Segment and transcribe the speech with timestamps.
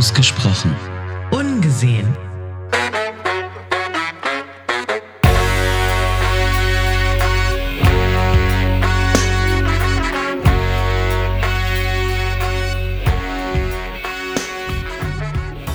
[0.00, 0.74] Ausgesprochen.
[1.30, 2.06] Ungesehen.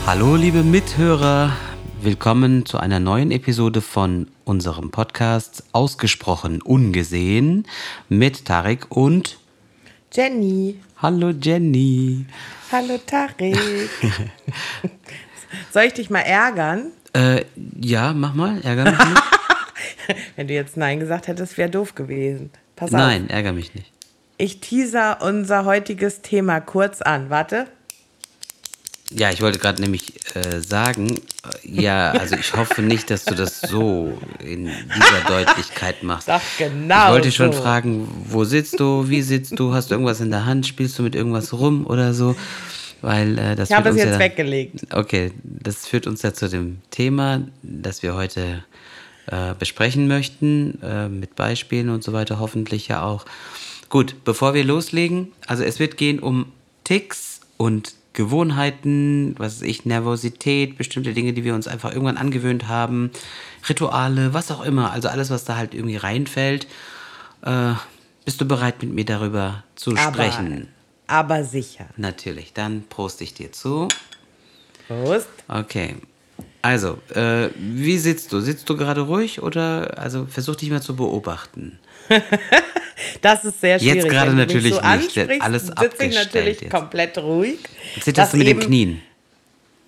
[0.07, 1.55] Hallo liebe Mithörer,
[2.01, 7.67] willkommen zu einer neuen Episode von unserem Podcast Ausgesprochen Ungesehen
[8.09, 9.37] mit Tarek und
[10.11, 10.79] Jenny.
[11.05, 12.25] Hallo Jenny.
[12.71, 13.55] Hallo Tarek.
[15.71, 16.87] Soll ich dich mal ärgern?
[17.13, 17.45] Äh,
[17.79, 19.23] ja, mach mal, ärger mich nicht.
[20.35, 22.49] Wenn du jetzt Nein gesagt hättest, wäre doof gewesen.
[22.75, 22.97] Pass auf.
[22.97, 23.91] Nein, ärger mich nicht.
[24.37, 27.29] Ich teaser unser heutiges Thema kurz an.
[27.29, 27.67] Warte.
[29.11, 31.19] Ja, ich wollte gerade nämlich äh, sagen, äh,
[31.63, 36.25] ja, also ich hoffe nicht, dass du das so in dieser Deutlichkeit machst.
[36.25, 37.61] Sag genau Ich wollte schon so.
[37.61, 41.03] fragen, wo sitzt du, wie sitzt du, hast du irgendwas in der Hand, spielst du
[41.03, 42.35] mit irgendwas rum oder so?
[43.01, 44.87] Weil äh, das Ich habe es jetzt ja, weggelegt.
[44.91, 48.63] Okay, das führt uns ja zu dem Thema, das wir heute
[49.27, 53.25] äh, besprechen möchten, äh, mit Beispielen und so weiter, hoffentlich ja auch.
[53.89, 56.51] Gut, bevor wir loslegen, also es wird gehen um
[56.83, 62.67] Ticks und Gewohnheiten, was weiß ich, Nervosität, bestimmte Dinge, die wir uns einfach irgendwann angewöhnt
[62.67, 63.11] haben,
[63.69, 66.67] Rituale, was auch immer, also alles, was da halt irgendwie reinfällt.
[67.43, 67.73] Äh,
[68.25, 70.69] bist du bereit, mit mir darüber zu sprechen?
[71.07, 71.85] Aber sicher.
[71.97, 73.87] Natürlich, dann prost ich dir zu.
[74.87, 75.27] Prost.
[75.47, 75.95] Okay.
[76.61, 78.39] Also, äh, wie sitzt du?
[78.39, 81.77] Sitzt du gerade ruhig oder also versuch dich mal zu beobachten?
[83.21, 84.09] Das ist sehr Jetzt schwierig.
[84.09, 86.71] gerade du mich natürlich so nicht, alles sitze ich natürlich jetzt.
[86.71, 87.59] komplett ruhig.
[87.95, 89.01] Zitterst Das du mit den Knien?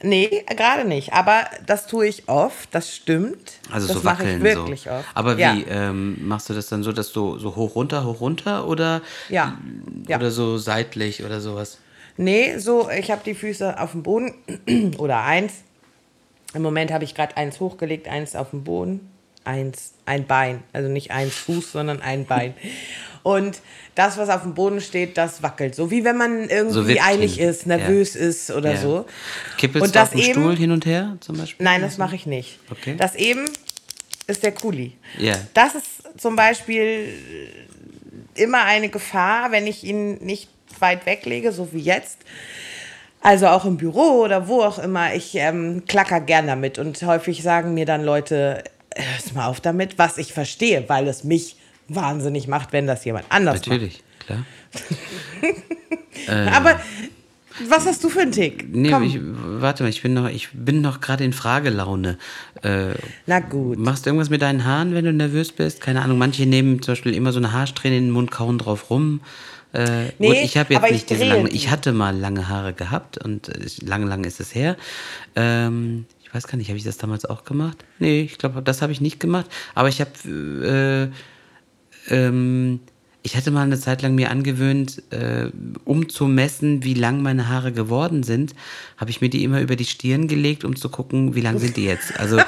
[0.03, 1.13] Nee, gerade nicht.
[1.13, 3.53] Aber das tue ich oft, das stimmt.
[3.71, 4.91] Also das so wackeln ich wirklich so.
[4.91, 5.05] oft.
[5.15, 5.55] Aber wie Ja.
[5.69, 9.57] ähm, machst du das dann so, dass du so hoch runter, hoch runter oder Ja.
[10.07, 10.17] ja.
[10.17, 11.79] oder so seitlich oder sowas?
[12.17, 14.33] Nee, so, ich habe die Füße auf dem Boden
[14.97, 15.53] oder eins.
[16.53, 19.09] Im Moment habe ich gerade eins hochgelegt, eins auf dem Boden,
[19.47, 20.61] eins, ein Bein.
[20.73, 22.53] Also nicht eins Fuß, sondern ein Bein.
[23.23, 23.59] Und
[23.95, 25.73] das, was auf dem Boden steht, das wackelt.
[25.75, 28.77] So wie wenn man irgendwie So eilig ist, nervös ist oder Ja.
[28.77, 29.05] so.
[29.57, 31.63] Kippelst Und du auf dem Stuhl hin und her zum Beispiel?
[31.63, 32.59] Nein, das mache ich nicht.
[32.69, 32.95] Okay.
[32.97, 33.45] Das eben
[34.27, 34.93] ist der Kuli.
[35.17, 35.33] Ja.
[35.53, 35.87] Das ist
[36.21, 37.09] zum Beispiel
[38.35, 40.49] immer eine Gefahr, wenn ich ihn nicht
[40.79, 42.19] weit weglege, so wie jetzt.
[43.21, 45.15] Also auch im Büro oder wo auch immer.
[45.15, 48.63] Ich ähm, klacker gern damit und häufig sagen mir dann Leute,
[48.97, 51.55] hörst mal auf damit, was ich verstehe, weil es mich
[51.87, 54.39] wahnsinnig macht, wenn das jemand anders Natürlich, klar.
[56.27, 56.53] macht.
[56.55, 56.79] Aber
[57.69, 58.65] was hast du für einen Tick?
[58.71, 62.17] Nee, ich, warte mal, ich bin noch, ich bin noch gerade in Fragelaune.
[62.61, 62.93] Äh,
[63.25, 63.79] Na gut.
[63.79, 65.81] Machst du irgendwas mit deinen Haaren, wenn du nervös bist?
[65.81, 68.89] Keine Ahnung, manche nehmen zum Beispiel immer so eine Haarsträhne in den Mund, kauen drauf
[68.89, 69.21] rum.
[69.73, 71.49] Äh, Nee, gut, ich habe jetzt aber ich nicht diese drehe lange.
[71.49, 71.55] die.
[71.55, 74.77] Ich hatte mal lange Haare gehabt und äh, ich- lange, lange ist es her.
[75.35, 77.85] Ähm, ich weiß gar nicht, habe ich das damals auch gemacht?
[77.99, 79.49] Nee, ich glaube, das habe ich nicht gemacht.
[79.75, 81.11] Aber ich habe
[82.09, 82.81] äh, ähm,
[83.27, 85.49] ich hatte mal eine Zeit lang mir angewöhnt, äh,
[85.83, 88.55] um zu messen, wie lang meine Haare geworden sind,
[88.95, 91.75] habe ich mir die immer über die Stirn gelegt, um zu gucken, wie lang sind
[91.75, 92.17] die jetzt.
[92.17, 92.43] Also äh,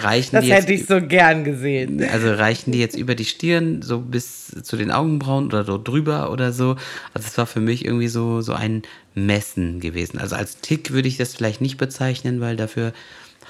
[0.00, 2.00] reichen Das die jetzt hätte ich so gern gesehen.
[2.04, 6.30] also reichen die jetzt über die Stirn, so bis zu den Augenbrauen oder so drüber
[6.30, 6.76] oder so.
[7.12, 8.82] Also es war für mich irgendwie so, so ein
[9.16, 10.18] Messen gewesen.
[10.18, 12.92] Also als Tick würde ich das vielleicht nicht bezeichnen, weil dafür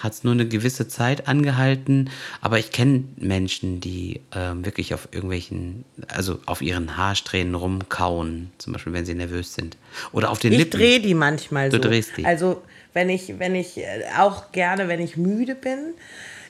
[0.05, 2.11] hat es nur eine gewisse Zeit angehalten.
[2.41, 8.75] Aber ich kenne Menschen, die ähm, wirklich auf irgendwelchen, also auf ihren Haarsträhnen rumkauen, zum
[8.75, 9.77] Beispiel wenn sie nervös sind.
[10.13, 10.79] Oder auf den Ich Lippen.
[10.79, 11.83] drehe die manchmal Du so.
[11.83, 12.25] drehst die.
[12.25, 15.95] Also wenn ich, wenn ich äh, auch gerne, wenn ich müde bin,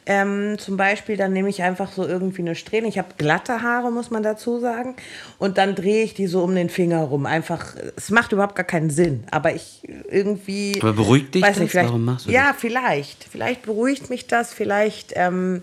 [0.07, 2.89] ähm, zum Beispiel, dann nehme ich einfach so irgendwie eine Strähne.
[2.89, 4.97] Ich habe glatte Haare, muss man dazu sagen.
[5.39, 7.25] Und dann drehe ich die so um den Finger rum.
[7.25, 9.25] Einfach, es macht überhaupt gar keinen Sinn.
[9.31, 10.79] Aber ich irgendwie.
[10.81, 11.59] Aber beruhigt dich weiß das?
[11.61, 13.25] Nicht, vielleicht, Warum machst du Ja, vielleicht.
[13.25, 14.53] Vielleicht beruhigt mich das.
[14.53, 15.13] Vielleicht.
[15.17, 15.63] Ähm,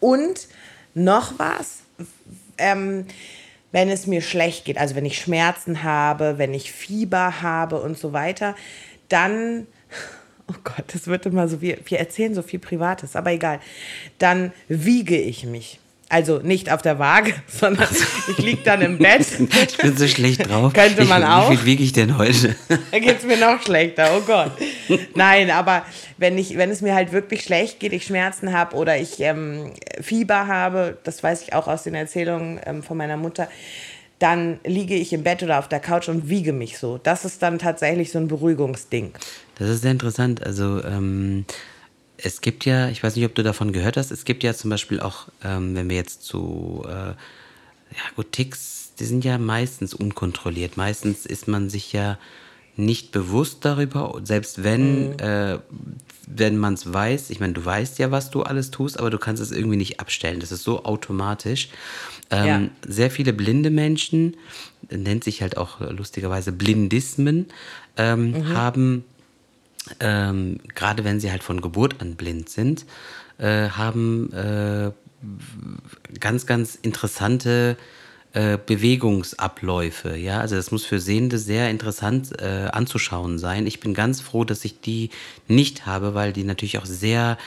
[0.00, 0.48] und
[0.94, 1.82] noch was.
[2.58, 3.06] Ähm,
[3.72, 7.98] wenn es mir schlecht geht, also wenn ich Schmerzen habe, wenn ich Fieber habe und
[7.98, 8.54] so weiter,
[9.08, 9.66] dann,
[10.48, 13.60] oh Gott, das wird immer so, wir, wir erzählen so viel Privates, aber egal,
[14.18, 15.80] dann wiege ich mich.
[16.08, 17.88] Also nicht auf der Waage, sondern
[18.28, 19.26] ich liege dann im Bett.
[19.68, 20.72] Ich bin so schlecht drauf.
[20.72, 21.50] Könnte man ich, auch.
[21.50, 22.54] Wie viel wiege ich denn heute?
[22.92, 24.52] Da geht es mir noch schlechter, oh Gott.
[25.14, 25.84] Nein, aber
[26.16, 29.72] wenn, ich, wenn es mir halt wirklich schlecht geht, ich Schmerzen habe oder ich ähm,
[30.00, 33.48] Fieber habe, das weiß ich auch aus den Erzählungen ähm, von meiner Mutter,
[34.18, 36.98] dann liege ich im Bett oder auf der Couch und wiege mich so.
[37.02, 39.12] Das ist dann tatsächlich so ein Beruhigungsding.
[39.58, 40.42] Das ist sehr interessant.
[40.44, 41.44] Also ähm,
[42.16, 44.70] es gibt ja, ich weiß nicht, ob du davon gehört hast, es gibt ja zum
[44.70, 47.16] Beispiel auch, ähm, wenn wir jetzt zu, äh, ja
[48.14, 50.76] gut, Ticks, die sind ja meistens unkontrolliert.
[50.76, 52.18] Meistens ist man sich ja
[52.76, 55.18] nicht bewusst darüber, selbst wenn, mhm.
[55.18, 55.58] äh,
[56.26, 59.18] wenn man es weiß, ich meine, du weißt ja, was du alles tust, aber du
[59.18, 60.40] kannst es irgendwie nicht abstellen.
[60.40, 61.68] Das ist so automatisch.
[62.30, 62.68] Ähm, ja.
[62.86, 64.36] Sehr viele blinde Menschen,
[64.90, 67.46] nennt sich halt auch lustigerweise Blindismen,
[67.96, 68.48] ähm, mhm.
[68.48, 69.04] haben,
[70.00, 72.86] ähm, gerade wenn sie halt von Geburt an blind sind,
[73.38, 74.90] äh, haben äh,
[76.20, 77.76] ganz, ganz interessante
[78.32, 80.16] äh, Bewegungsabläufe.
[80.16, 83.66] Ja, also das muss für Sehende sehr interessant äh, anzuschauen sein.
[83.66, 85.10] Ich bin ganz froh, dass ich die
[85.48, 87.38] nicht habe, weil die natürlich auch sehr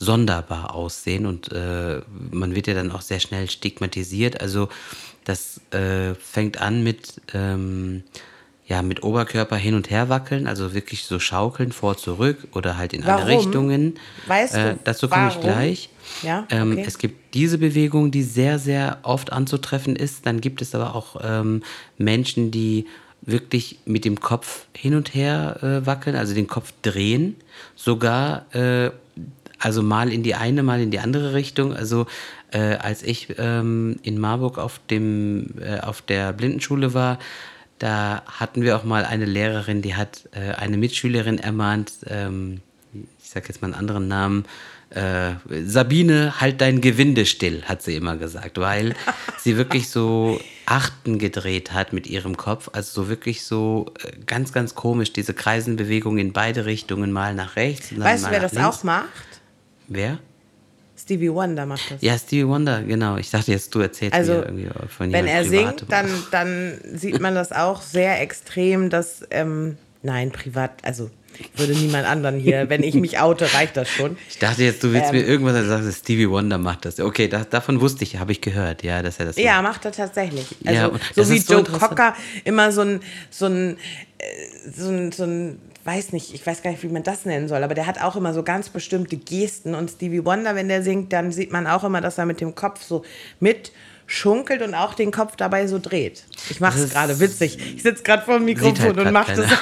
[0.00, 2.00] sonderbar aussehen und äh,
[2.30, 4.40] man wird ja dann auch sehr schnell stigmatisiert.
[4.40, 4.70] Also
[5.24, 8.02] das äh, fängt an mit ähm,
[8.66, 12.92] ja, mit Oberkörper hin und her wackeln, also wirklich so schaukeln vor, zurück oder halt
[12.92, 13.22] in Warum?
[13.24, 13.98] alle Richtungen.
[14.28, 15.90] Weißt du, äh, dazu komme ich gleich.
[16.22, 16.46] Ja?
[16.50, 16.84] Ähm, okay.
[16.86, 20.24] Es gibt diese Bewegung, die sehr, sehr oft anzutreffen ist.
[20.24, 21.64] Dann gibt es aber auch ähm,
[21.98, 22.86] Menschen, die
[23.22, 27.34] wirklich mit dem Kopf hin und her äh, wackeln, also den Kopf drehen,
[27.74, 28.92] sogar äh,
[29.60, 31.74] also mal in die eine, mal in die andere Richtung.
[31.74, 32.06] Also
[32.50, 37.18] äh, als ich ähm, in Marburg auf dem äh, auf der Blindenschule war,
[37.78, 42.60] da hatten wir auch mal eine Lehrerin, die hat äh, eine Mitschülerin ermahnt, ähm,
[42.92, 44.44] ich sage jetzt mal einen anderen Namen,
[44.90, 45.34] äh,
[45.64, 48.94] Sabine, halt dein Gewinde still, hat sie immer gesagt, weil
[49.38, 54.52] sie wirklich so Achten gedreht hat mit ihrem Kopf, also so wirklich so äh, ganz,
[54.52, 57.96] ganz komisch, diese Kreisenbewegung in beide Richtungen, mal nach rechts.
[57.96, 58.66] weißt du, wer das links.
[58.66, 59.08] auch macht?
[59.90, 60.18] Wer?
[60.96, 62.00] Stevie Wonder macht das.
[62.00, 63.16] Ja, Stevie Wonder, genau.
[63.16, 67.20] Ich dachte jetzt, du erzählst also, mir irgendwie von Wenn er singt, dann, dann sieht
[67.20, 72.68] man das auch sehr extrem, dass, ähm, nein, privat, also ich würde niemand anderen hier,
[72.68, 74.16] wenn ich mich oute, reicht das schon.
[74.28, 77.00] Ich dachte jetzt, du willst ähm, mir irgendwas sagen, Stevie Wonder macht das.
[77.00, 79.92] Okay, das, davon wusste ich, habe ich gehört, ja, dass er das Ja, macht er
[79.92, 80.46] tatsächlich.
[80.64, 82.14] Also, ja, so wie Joe Cocker
[82.44, 83.00] immer so ein,
[83.30, 83.78] so ein,
[84.18, 87.48] äh, so ein, so ein weiß nicht, ich weiß gar nicht, wie man das nennen
[87.48, 90.82] soll, aber der hat auch immer so ganz bestimmte Gesten und Stevie Wonder, wenn der
[90.82, 93.04] singt, dann sieht man auch immer, dass er mit dem Kopf so
[93.38, 93.72] mit
[94.06, 96.24] schunkelt und auch den Kopf dabei so dreht.
[96.50, 97.58] Ich mache es gerade witzig.
[97.76, 99.46] Ich sitze gerade vor dem Mikrofon halt und mache das.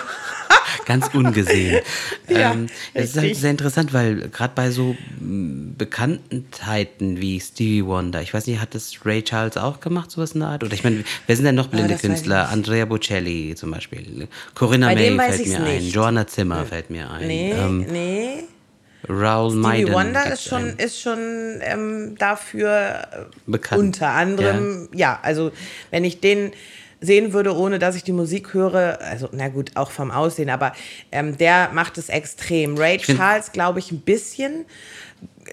[0.86, 1.80] ganz ungesehen.
[2.28, 7.84] ja, ähm, es ist halt sehr interessant, weil gerade bei so mm, Bekanntheiten wie Stevie
[7.84, 10.64] Wonder, ich weiß nicht, hat das Ray Charles auch gemacht, sowas in der Art?
[10.64, 12.48] Oder ich meine, wer sind denn noch blinde oh, Künstler?
[12.48, 14.28] Andrea Bocelli zum Beispiel.
[14.54, 15.86] Corinna May fällt mir nicht.
[15.86, 15.88] ein.
[15.90, 17.26] Joanna Zimmer fällt mir ein.
[17.26, 18.44] Nee, ähm, nee.
[19.08, 23.80] Raoul Stevie Maiden Wonder ist schon, ist schon ähm, dafür bekannt.
[23.80, 24.98] Unter anderem, ja.
[24.98, 25.52] ja, also
[25.90, 26.52] wenn ich den
[27.00, 29.00] sehen würde, ohne dass ich die Musik höre.
[29.00, 30.72] Also, na gut, auch vom Aussehen, aber
[31.12, 32.76] ähm, der macht es extrem.
[32.76, 34.64] Ray Charles, glaube ich, ein bisschen.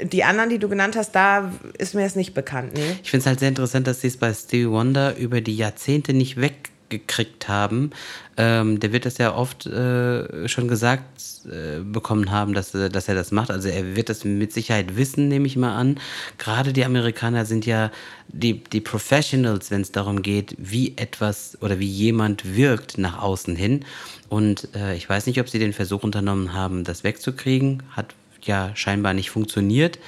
[0.04, 2.74] Die anderen, die du genannt hast, da ist mir es nicht bekannt.
[2.76, 2.98] Nee?
[3.02, 6.14] Ich finde es halt sehr interessant, dass sie es bei Stevie Wonder über die Jahrzehnte
[6.14, 7.92] nicht weg gekriegt haben.
[8.38, 11.04] Ähm, der wird das ja oft äh, schon gesagt
[11.46, 13.52] äh, bekommen haben, dass, dass er das macht.
[13.52, 16.00] Also er wird das mit Sicherheit wissen, nehme ich mal an.
[16.38, 17.92] Gerade die Amerikaner sind ja
[18.28, 23.56] die, die Professionals, wenn es darum geht, wie etwas oder wie jemand wirkt nach außen
[23.56, 23.86] hin.
[24.30, 27.84] Und äh, ich weiß nicht, ob sie den Versuch unternommen haben, das wegzukriegen.
[27.92, 30.00] Hat ja scheinbar nicht funktioniert.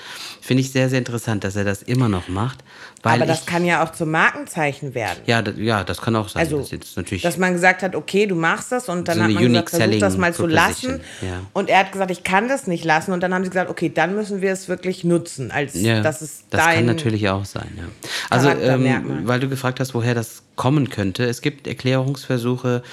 [0.42, 2.64] Finde ich sehr, sehr interessant, dass er das immer noch macht.
[3.04, 5.20] Aber das ich, kann ja auch zum Markenzeichen werden.
[5.26, 6.42] Ja, das, ja, das kann auch sein.
[6.42, 9.24] Also, das jetzt natürlich dass man gesagt hat, okay, du machst das und dann so
[9.24, 11.02] hat man gesagt, versuch das mal zu lassen.
[11.22, 11.42] Ja.
[11.54, 13.12] Und er hat gesagt, ich kann das nicht lassen.
[13.12, 15.52] Und dann haben sie gesagt, okay, dann müssen wir es wirklich nutzen.
[15.52, 17.70] Als, ja, das ist das kann natürlich auch sein.
[17.78, 17.84] Ja.
[18.30, 21.26] Also, ähm, weil du gefragt hast, woher das kommen könnte.
[21.26, 22.84] Es gibt Erklärungsversuche,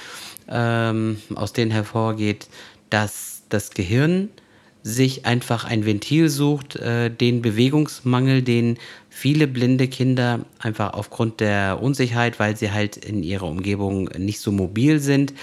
[0.49, 2.47] ähm, aus denen hervorgeht,
[2.89, 4.29] dass das Gehirn
[4.87, 8.77] sich einfach ein Ventil sucht, äh, den Bewegungsmangel, den
[9.09, 14.51] viele blinde Kinder einfach aufgrund der Unsicherheit, weil sie halt in ihrer Umgebung nicht so
[14.51, 15.33] mobil sind,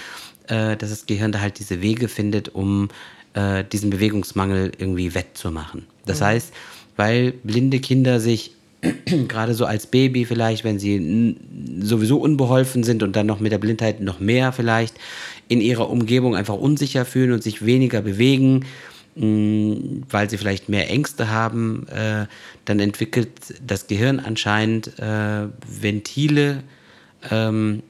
[0.47, 2.87] äh, dass das Gehirn da halt diese Wege findet, um
[3.33, 5.87] äh, diesen Bewegungsmangel irgendwie wettzumachen.
[6.05, 6.25] Das mhm.
[6.25, 6.53] heißt,
[6.95, 8.53] weil blinde Kinder sich
[9.27, 11.35] gerade so als Baby vielleicht, wenn sie
[11.81, 14.95] sowieso unbeholfen sind und dann noch mit der Blindheit noch mehr vielleicht
[15.49, 18.63] in ihrer Umgebung einfach unsicher fühlen und sich weniger bewegen,
[19.15, 22.25] weil sie vielleicht mehr Ängste haben, äh,
[22.65, 23.29] dann entwickelt
[23.65, 26.63] das Gehirn anscheinend äh, Ventile,
[27.29, 27.83] ähm,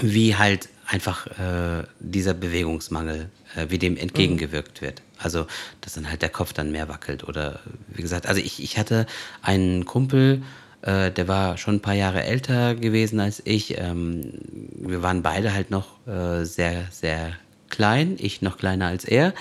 [0.00, 5.02] wie halt einfach äh, dieser Bewegungsmangel, äh, wie dem entgegengewirkt wird.
[5.18, 5.46] Also,
[5.80, 9.06] dass dann halt der Kopf dann mehr wackelt oder wie gesagt, also ich, ich hatte
[9.42, 10.42] einen Kumpel,
[10.82, 13.78] äh, der war schon ein paar Jahre älter gewesen als ich.
[13.78, 14.32] Ähm,
[14.74, 17.32] wir waren beide halt noch äh, sehr, sehr
[17.78, 19.34] klein, ich noch kleiner als er.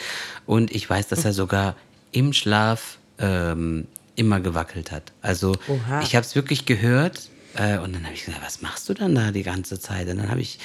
[0.46, 1.76] Und ich weiß, dass er sogar
[2.12, 5.12] im Schlaf ähm, immer gewackelt hat.
[5.24, 6.02] Also Oha.
[6.02, 9.16] ich habe es wirklich gehört äh, und dann habe ich gesagt, was machst du dann
[9.16, 10.08] da die ganze Zeit?
[10.08, 10.60] Und dann habe ich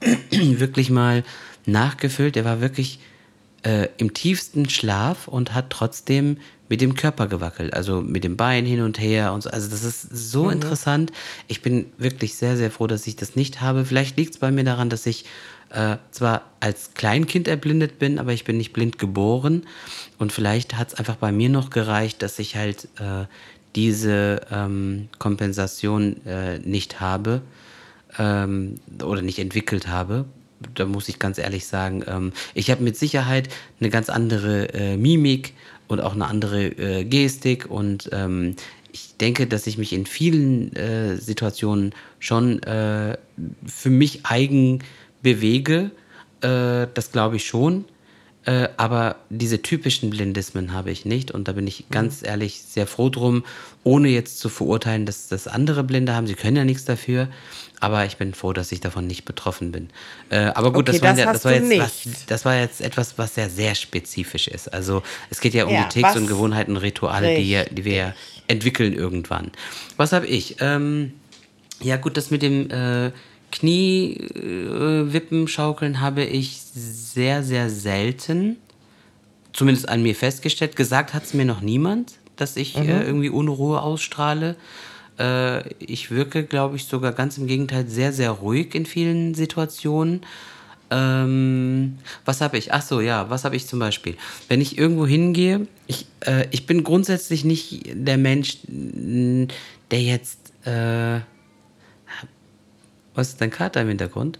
[0.30, 1.22] wirklich mal
[1.64, 2.34] nachgefüllt.
[2.34, 2.98] Der war wirklich
[3.62, 6.38] äh, im tiefsten Schlaf und hat trotzdem
[6.68, 9.50] mit dem Körper gewackelt, also mit dem Bein hin und her und so.
[9.50, 10.52] Also das ist so mhm.
[10.52, 11.12] interessant.
[11.46, 13.84] Ich bin wirklich sehr, sehr froh, dass ich das nicht habe.
[13.84, 15.24] Vielleicht liegt es bei mir daran, dass ich
[15.72, 19.66] äh, zwar als Kleinkind erblindet bin, aber ich bin nicht blind geboren.
[20.18, 23.26] Und vielleicht hat es einfach bei mir noch gereicht, dass ich halt äh,
[23.74, 27.42] diese ähm, Kompensation äh, nicht habe
[28.18, 30.26] ähm, oder nicht entwickelt habe
[30.74, 33.48] da muss ich ganz ehrlich sagen, ähm, ich habe mit Sicherheit
[33.80, 35.54] eine ganz andere äh, Mimik
[35.88, 38.56] und auch eine andere äh, Gestik und ähm,
[38.92, 43.16] ich denke, dass ich mich in vielen äh, Situationen schon äh,
[43.66, 44.80] für mich eigen
[45.22, 45.90] bewege.
[46.40, 47.84] Äh, das glaube ich schon.
[48.44, 51.30] Äh, aber diese typischen Blindismen habe ich nicht.
[51.30, 52.28] Und da bin ich ganz mhm.
[52.28, 53.44] ehrlich sehr froh drum,
[53.84, 56.26] ohne jetzt zu verurteilen, dass das andere Blinde haben.
[56.26, 57.28] Sie können ja nichts dafür.
[57.78, 59.90] Aber ich bin froh, dass ich davon nicht betroffen bin.
[60.30, 63.18] Äh, aber gut, okay, das, war, das, das, war jetzt was, das war jetzt etwas,
[63.18, 64.72] was sehr, sehr spezifisch ist.
[64.72, 68.14] Also es geht ja um ja, die Ticks und Gewohnheiten, Rituale, die, die wir
[68.46, 69.50] entwickeln irgendwann.
[69.96, 70.56] Was habe ich?
[70.60, 71.12] Ähm,
[71.80, 73.10] ja gut, das mit dem äh,
[73.52, 78.56] Kniewippen, schaukeln habe ich sehr, sehr selten,
[79.52, 80.74] zumindest an mir festgestellt.
[80.74, 82.88] Gesagt hat es mir noch niemand, dass ich mhm.
[82.88, 84.56] äh, irgendwie Unruhe ausstrahle.
[85.18, 90.22] Äh, ich wirke, glaube ich, sogar ganz im Gegenteil sehr, sehr ruhig in vielen Situationen.
[90.90, 92.72] Ähm, was habe ich?
[92.72, 94.16] Ach so, ja, was habe ich zum Beispiel?
[94.48, 100.38] Wenn ich irgendwo hingehe, ich, äh, ich bin grundsätzlich nicht der Mensch, der jetzt.
[103.14, 104.38] Was ist dein Kater im Hintergrund?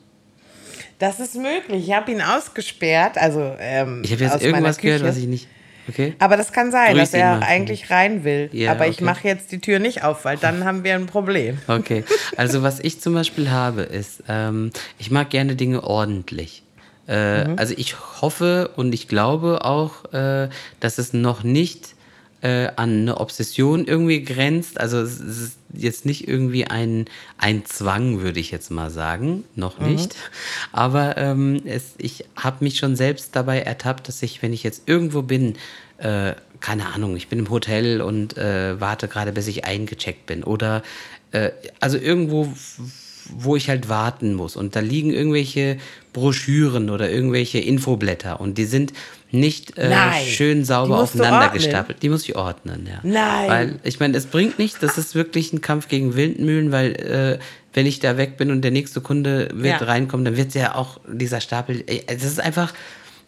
[0.98, 1.88] Das ist möglich.
[1.88, 3.18] Ich habe ihn ausgesperrt.
[3.18, 5.48] Also, ähm, ich habe jetzt irgendwas gehört, was ich nicht.
[5.88, 6.14] Okay.
[6.20, 7.46] Aber das kann sein, Grüß dass er mal.
[7.46, 8.48] eigentlich rein will.
[8.52, 8.90] Ja, Aber okay.
[8.90, 11.58] ich mache jetzt die Tür nicht auf, weil dann haben wir ein Problem.
[11.68, 12.04] Okay.
[12.36, 16.62] Also was ich zum Beispiel habe, ist, ähm, ich mag gerne Dinge ordentlich.
[17.08, 17.58] Äh, mhm.
[17.58, 20.48] Also ich hoffe und ich glaube auch, äh,
[20.80, 21.94] dass es noch nicht
[22.42, 24.78] äh, an eine Obsession irgendwie grenzt.
[24.78, 27.06] Also es ist jetzt nicht irgendwie ein,
[27.38, 29.44] ein Zwang, würde ich jetzt mal sagen.
[29.54, 29.92] Noch mhm.
[29.92, 30.16] nicht.
[30.72, 34.82] Aber ähm, es, ich habe mich schon selbst dabei ertappt, dass ich, wenn ich jetzt
[34.86, 35.54] irgendwo bin,
[35.98, 40.42] äh, keine Ahnung, ich bin im Hotel und äh, warte gerade, bis ich eingecheckt bin.
[40.42, 40.82] Oder
[41.30, 42.52] äh, also irgendwo,
[43.30, 44.56] wo ich halt warten muss.
[44.56, 45.78] Und da liegen irgendwelche
[46.12, 48.92] Broschüren oder irgendwelche Infoblätter und die sind
[49.30, 49.94] nicht äh,
[50.26, 52.02] schön sauber aufeinander gestapelt.
[52.02, 53.00] Die muss ich ordnen, ja.
[53.02, 53.48] Nein.
[53.48, 57.38] Weil ich meine, es bringt nichts, das ist wirklich ein Kampf gegen Windmühlen, weil äh,
[57.72, 59.86] wenn ich da weg bin und der nächste Kunde wird ja.
[59.86, 61.82] reinkommen, dann wird ja auch dieser Stapel.
[62.06, 62.74] Das ist einfach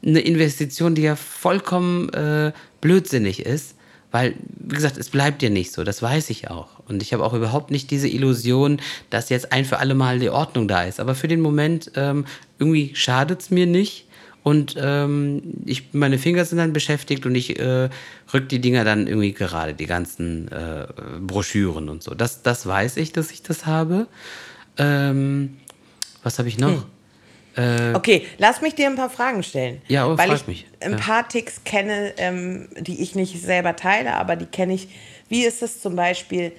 [0.05, 3.74] eine Investition, die ja vollkommen äh, blödsinnig ist.
[4.15, 6.69] Weil, wie gesagt, es bleibt ja nicht so, das weiß ich auch.
[6.87, 8.81] Und ich habe auch überhaupt nicht diese Illusion,
[9.11, 11.01] dass jetzt ein für alle Mal die Ordnung da ist.
[11.01, 12.25] Aber für den Moment, ähm,
[12.61, 14.07] irgendwie schadet es mir nicht.
[14.45, 17.91] Und ähm, ich, meine Finger sind dann beschäftigt und ich äh,
[18.33, 20.87] rück die Dinger dann irgendwie gerade, die ganzen äh,
[21.21, 22.15] Broschüren und so.
[22.15, 24.07] Das, das weiß ich, dass ich das habe.
[24.79, 25.57] Ähm,
[26.23, 26.71] was habe ich noch?
[26.71, 26.85] Hm.
[27.57, 29.81] Äh, okay, lass mich dir ein paar Fragen stellen.
[29.89, 30.67] Ja, oh, weil ich mich.
[30.81, 30.99] ein ja.
[30.99, 34.89] paar Ticks kenne, ähm, die ich nicht selber teile, aber die kenne ich.
[35.29, 36.53] Wie ist es zum Beispiel,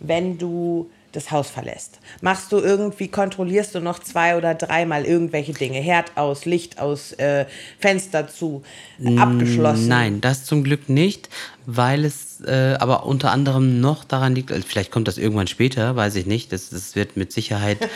[0.00, 1.98] wenn du das Haus verlässt?
[2.20, 5.78] Machst du irgendwie, kontrollierst du noch zwei oder dreimal irgendwelche Dinge?
[5.78, 7.46] Herd aus, Licht aus, äh,
[7.78, 8.62] Fenster zu,
[9.02, 9.88] äh, abgeschlossen?
[9.88, 11.28] Nein, das zum Glück nicht,
[11.66, 15.96] weil es äh, aber unter anderem noch daran liegt, also vielleicht kommt das irgendwann später,
[15.96, 17.88] weiß ich nicht, das, das wird mit Sicherheit, äh,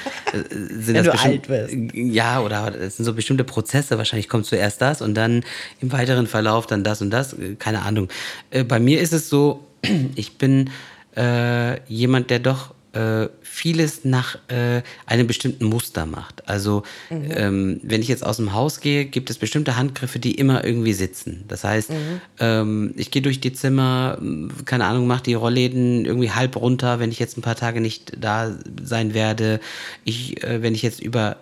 [0.50, 1.74] sind Wenn das du alt wirst.
[1.94, 5.44] Ja, oder es sind so bestimmte Prozesse, wahrscheinlich kommt zuerst das und dann
[5.80, 8.08] im weiteren Verlauf dann das und das, äh, keine Ahnung.
[8.50, 9.64] Äh, bei mir ist es so,
[10.14, 10.70] ich bin
[11.16, 16.48] äh, jemand, der doch äh, vieles nach äh, einem bestimmten Muster macht.
[16.48, 17.30] Also mhm.
[17.30, 20.92] ähm, wenn ich jetzt aus dem Haus gehe, gibt es bestimmte Handgriffe, die immer irgendwie
[20.92, 21.44] sitzen.
[21.48, 22.20] Das heißt, mhm.
[22.38, 24.18] ähm, ich gehe durch die Zimmer,
[24.64, 28.12] keine Ahnung, mache die Rollläden irgendwie halb runter, wenn ich jetzt ein paar Tage nicht
[28.20, 29.60] da sein werde.
[30.04, 31.36] Ich, äh, wenn ich jetzt über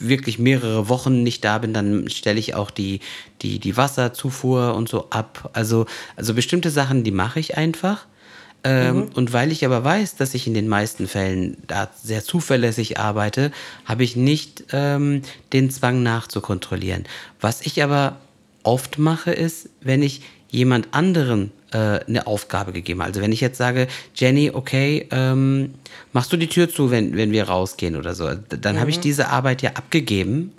[0.00, 3.00] wirklich mehrere Wochen nicht da bin, dann stelle ich auch die,
[3.42, 5.50] die, die Wasserzufuhr und so ab.
[5.52, 5.84] Also,
[6.16, 8.06] also bestimmte Sachen, die mache ich einfach.
[8.64, 9.02] Ähm, mhm.
[9.14, 13.52] Und weil ich aber weiß, dass ich in den meisten Fällen da sehr zuverlässig arbeite,
[13.84, 17.04] habe ich nicht ähm, den Zwang nachzukontrollieren.
[17.40, 18.16] Was ich aber
[18.62, 23.08] oft mache, ist, wenn ich jemand anderen äh, eine Aufgabe gegeben habe.
[23.08, 25.74] Also wenn ich jetzt sage, Jenny, okay, ähm,
[26.12, 28.80] machst du die Tür zu, wenn, wenn wir rausgehen oder so, dann mhm.
[28.80, 29.02] habe ich mhm.
[29.02, 30.52] diese Arbeit ja abgegeben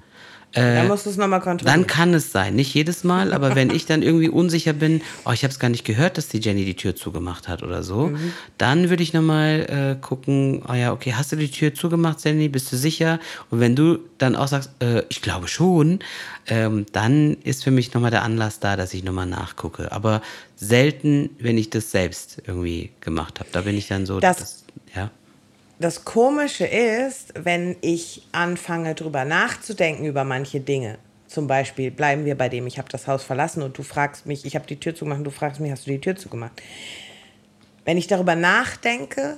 [0.56, 1.82] Äh, dann musst du es nochmal kontrollieren.
[1.82, 5.32] Dann kann es sein, nicht jedes Mal, aber wenn ich dann irgendwie unsicher bin, oh,
[5.32, 8.08] ich habe es gar nicht gehört, dass die Jenny die Tür zugemacht hat oder so,
[8.08, 8.32] mhm.
[8.58, 12.48] dann würde ich nochmal äh, gucken, oh ja, okay, hast du die Tür zugemacht, Jenny,
[12.48, 13.20] bist du sicher?
[13.50, 16.00] Und wenn du dann auch sagst, äh, ich glaube schon,
[16.48, 19.92] ähm, dann ist für mich nochmal der Anlass da, dass ich nochmal nachgucke.
[19.92, 20.22] Aber
[20.56, 23.50] selten, wenn ich das selbst irgendwie gemacht habe.
[23.52, 24.64] Da bin ich dann so, das, das
[24.96, 25.12] ja
[25.80, 30.98] das Komische ist, wenn ich anfange, drüber nachzudenken über manche Dinge.
[31.28, 34.46] Zum Beispiel bleiben wir bei dem, ich habe das Haus verlassen und du fragst mich,
[34.46, 36.62] ich habe die Tür zugemacht und du fragst mich, hast du die Tür zugemacht?
[37.84, 39.38] Wenn ich darüber nachdenke,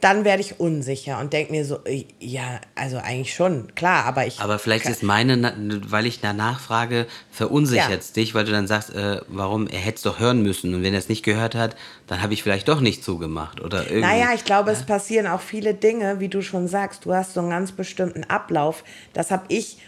[0.00, 4.26] dann werde ich unsicher und denke mir so, äh, ja, also eigentlich schon, klar, aber
[4.26, 4.40] ich.
[4.40, 5.54] Aber vielleicht ist meine,
[5.88, 8.14] weil ich danach frage, verunsichert es ja.
[8.14, 10.92] dich, weil du dann sagst, äh, warum, er hätte es doch hören müssen und wenn
[10.92, 11.76] er es nicht gehört hat,
[12.06, 14.00] dann habe ich vielleicht doch nicht zugemacht oder irgendwie.
[14.00, 14.76] Naja, ich glaube, ja?
[14.76, 18.24] es passieren auch viele Dinge, wie du schon sagst, du hast so einen ganz bestimmten
[18.24, 18.84] Ablauf.
[19.14, 19.78] Das habe ich,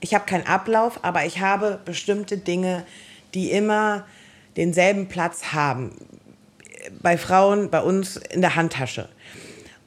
[0.00, 2.86] ich habe keinen Ablauf, aber ich habe bestimmte Dinge,
[3.34, 4.06] die immer
[4.56, 5.92] denselben Platz haben.
[7.02, 9.10] Bei Frauen, bei uns in der Handtasche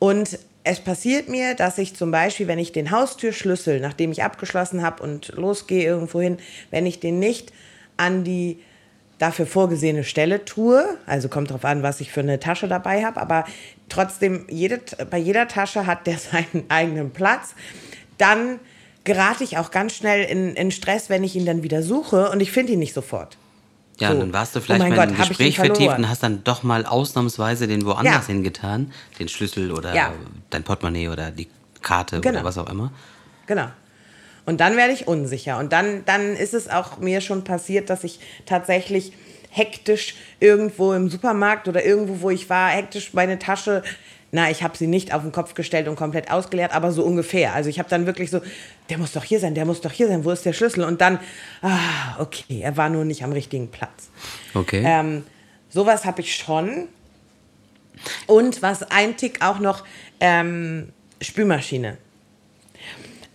[0.04, 4.82] und es passiert mir, dass ich zum Beispiel, wenn ich den Haustürschlüssel, nachdem ich abgeschlossen
[4.82, 6.40] habe und losgehe irgendwo hin,
[6.72, 7.54] wenn ich den nicht
[7.96, 8.60] an die
[9.18, 13.22] dafür vorgesehene Stelle tue, also kommt darauf an, was ich für eine Tasche dabei habe,
[13.22, 13.46] aber
[13.88, 17.56] trotzdem, jede, bei jeder Tasche hat der seinen eigenen Platz,
[18.18, 18.60] dann
[19.06, 22.42] gerate ich auch ganz schnell in, in Stress, wenn ich ihn dann wieder suche und
[22.42, 23.38] ich finde ihn nicht sofort.
[24.00, 24.20] Ja, so.
[24.20, 26.86] dann warst du vielleicht oh mal Gott, im Gespräch vertieft und hast dann doch mal
[26.86, 28.34] ausnahmsweise den woanders ja.
[28.34, 30.14] hingetan, den Schlüssel oder ja.
[30.50, 31.48] dein Portemonnaie oder die
[31.82, 32.40] Karte genau.
[32.40, 32.92] oder was auch immer.
[33.46, 33.68] Genau.
[34.46, 35.58] Und dann werde ich unsicher.
[35.60, 39.14] Und dann, dann ist es auch mir schon passiert, dass ich tatsächlich
[39.54, 43.84] hektisch irgendwo im Supermarkt oder irgendwo, wo ich war, hektisch meine Tasche
[44.36, 47.54] na, ich habe sie nicht auf den Kopf gestellt und komplett ausgeleert, aber so ungefähr.
[47.54, 48.42] Also ich habe dann wirklich so,
[48.90, 50.84] der muss doch hier sein, der muss doch hier sein, wo ist der Schlüssel?
[50.86, 51.20] Und dann,
[51.62, 54.10] ah, okay, er war nur nicht am richtigen Platz.
[54.56, 54.82] Okay.
[54.84, 55.24] Ähm,
[55.70, 56.88] sowas habe ich schon.
[58.26, 59.84] Und was ein Tick auch noch,
[60.20, 60.92] ähm,
[61.22, 62.00] Spülmaschine.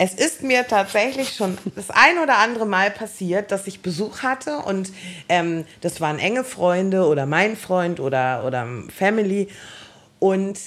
[0.00, 4.59] Es ist mir tatsächlich schon das ein oder andere Mal passiert, dass ich Besuch hatte
[4.59, 4.93] und
[5.28, 9.49] ähm, das waren enge Freunde oder mein Freund oder, oder Family.
[10.20, 10.59] Und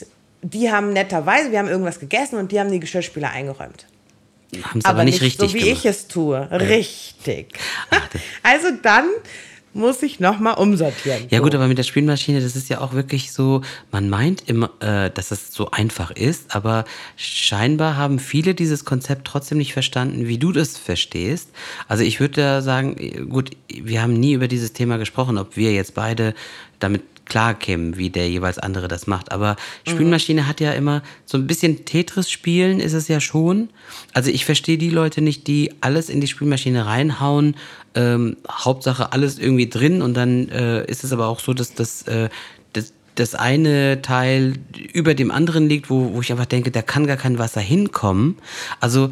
[0.41, 3.86] die haben netterweise, wir haben irgendwas gegessen und die haben die Geschirrspüler eingeräumt.
[4.63, 5.77] Haben aber, aber nicht, nicht so, wie gemacht.
[5.77, 6.49] ich es tue.
[6.51, 7.53] Richtig.
[8.43, 9.05] also dann
[9.73, 11.27] muss ich nochmal umsortieren.
[11.29, 11.43] Ja so.
[11.43, 15.10] gut, aber mit der Spülmaschine, das ist ja auch wirklich so, man meint immer, äh,
[15.10, 20.38] dass es so einfach ist, aber scheinbar haben viele dieses Konzept trotzdem nicht verstanden, wie
[20.38, 21.49] du das verstehst.
[21.88, 25.71] Also ich würde da sagen, gut, wir haben nie über dieses Thema gesprochen, ob wir
[25.71, 26.34] jetzt beide
[26.79, 29.31] damit klar kämen, wie der jeweils andere das macht.
[29.31, 29.55] Aber
[29.88, 30.47] Spielmaschine mhm.
[30.47, 33.69] hat ja immer so ein bisschen Tetris spielen, ist es ja schon.
[34.13, 37.55] Also ich verstehe die Leute nicht, die alles in die Spielmaschine reinhauen,
[37.95, 42.03] ähm, Hauptsache alles irgendwie drin und dann äh, ist es aber auch so, dass das,
[42.03, 42.29] äh,
[42.73, 44.55] das das eine Teil
[44.93, 48.38] über dem anderen liegt, wo, wo ich einfach denke, da kann gar kein Wasser hinkommen.
[48.79, 49.12] Also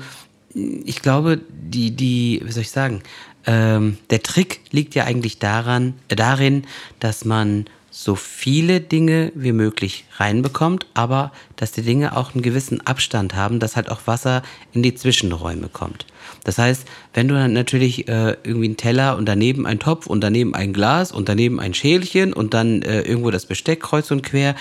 [0.53, 3.01] ich glaube, die, die, wie soll ich sagen,
[3.45, 6.65] ähm, der Trick liegt ja eigentlich daran, äh, darin,
[6.99, 12.85] dass man so viele Dinge wie möglich reinbekommt, aber dass die Dinge auch einen gewissen
[12.85, 16.05] Abstand haben, dass halt auch Wasser in die Zwischenräume kommt.
[16.43, 20.21] Das heißt, wenn du dann natürlich äh, irgendwie einen Teller und daneben ein Topf und
[20.21, 24.23] daneben ein Glas und daneben ein Schälchen und dann äh, irgendwo das Besteck kreuz und
[24.23, 24.55] quer,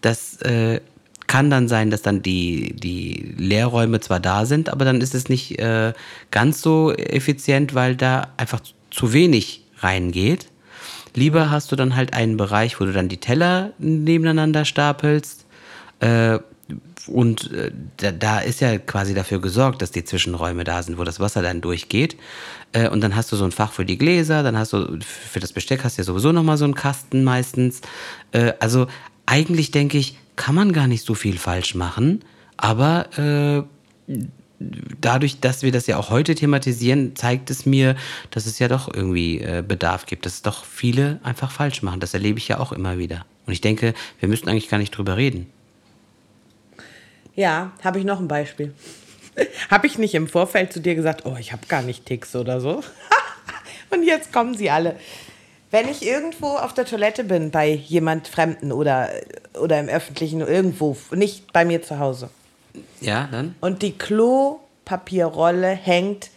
[0.00, 0.80] das äh,
[1.26, 5.28] kann dann sein, dass dann die, die Leerräume zwar da sind, aber dann ist es
[5.28, 5.92] nicht äh,
[6.32, 10.49] ganz so effizient, weil da einfach zu wenig reingeht.
[11.14, 15.46] Lieber hast du dann halt einen Bereich, wo du dann die Teller nebeneinander stapelst.
[16.00, 16.38] Äh,
[17.06, 21.04] und äh, da, da, ist ja quasi dafür gesorgt, dass die Zwischenräume da sind, wo
[21.04, 22.16] das Wasser dann durchgeht.
[22.72, 25.40] Äh, und dann hast du so ein Fach für die Gläser, dann hast du für
[25.40, 27.80] das Besteck hast du ja sowieso nochmal so einen Kasten meistens.
[28.32, 28.86] Äh, also
[29.26, 32.20] eigentlich denke ich, kann man gar nicht so viel falsch machen.
[32.56, 34.14] Aber äh,
[35.00, 37.96] dadurch, dass wir das ja auch heute thematisieren, zeigt es mir,
[38.30, 42.00] dass es ja doch irgendwie äh, Bedarf gibt, dass es doch viele einfach falsch machen.
[42.00, 43.24] Das erlebe ich ja auch immer wieder.
[43.46, 45.46] Und ich denke, wir müssten eigentlich gar nicht drüber reden.
[47.34, 48.74] Ja, habe ich noch ein Beispiel.
[49.70, 52.60] habe ich nicht im Vorfeld zu dir gesagt, oh, ich habe gar nicht Ticks oder
[52.60, 52.82] so?
[53.90, 54.96] Und jetzt kommen sie alle.
[55.70, 59.08] Wenn ich irgendwo auf der Toilette bin, bei jemand Fremden oder,
[59.58, 62.28] oder im Öffentlichen, irgendwo, nicht bei mir zu Hause,
[63.00, 63.54] ja, dann?
[63.60, 66.30] Und die Klopapierrolle hängt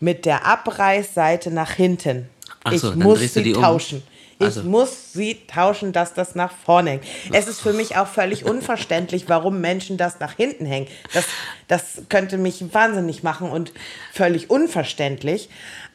[0.00, 2.28] mit der Abreißseite nach hinten.
[2.64, 3.98] Ach ich so, muss sie tauschen.
[3.98, 4.14] Um.
[4.46, 7.04] Also- ich muss sie tauschen, dass das nach vorne hängt.
[7.32, 10.88] Es ist für mich auch völlig unverständlich, warum Menschen das nach hinten hängen.
[11.12, 11.24] Das,
[11.68, 13.72] das könnte mich wahnsinnig machen und
[14.12, 15.48] völlig unverständlich.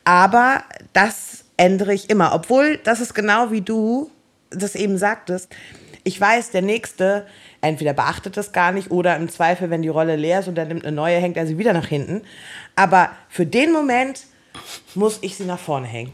[0.05, 2.33] Aber das ändere ich immer.
[2.33, 4.09] Obwohl, das ist genau wie du
[4.49, 5.49] das eben sagtest.
[6.03, 7.27] Ich weiß, der Nächste
[7.61, 10.65] entweder beachtet das gar nicht oder im Zweifel, wenn die Rolle leer ist und er
[10.65, 12.21] nimmt eine neue, hängt er sie wieder nach hinten.
[12.75, 14.21] Aber für den Moment
[14.95, 16.11] muss ich sie nach vorne hängen.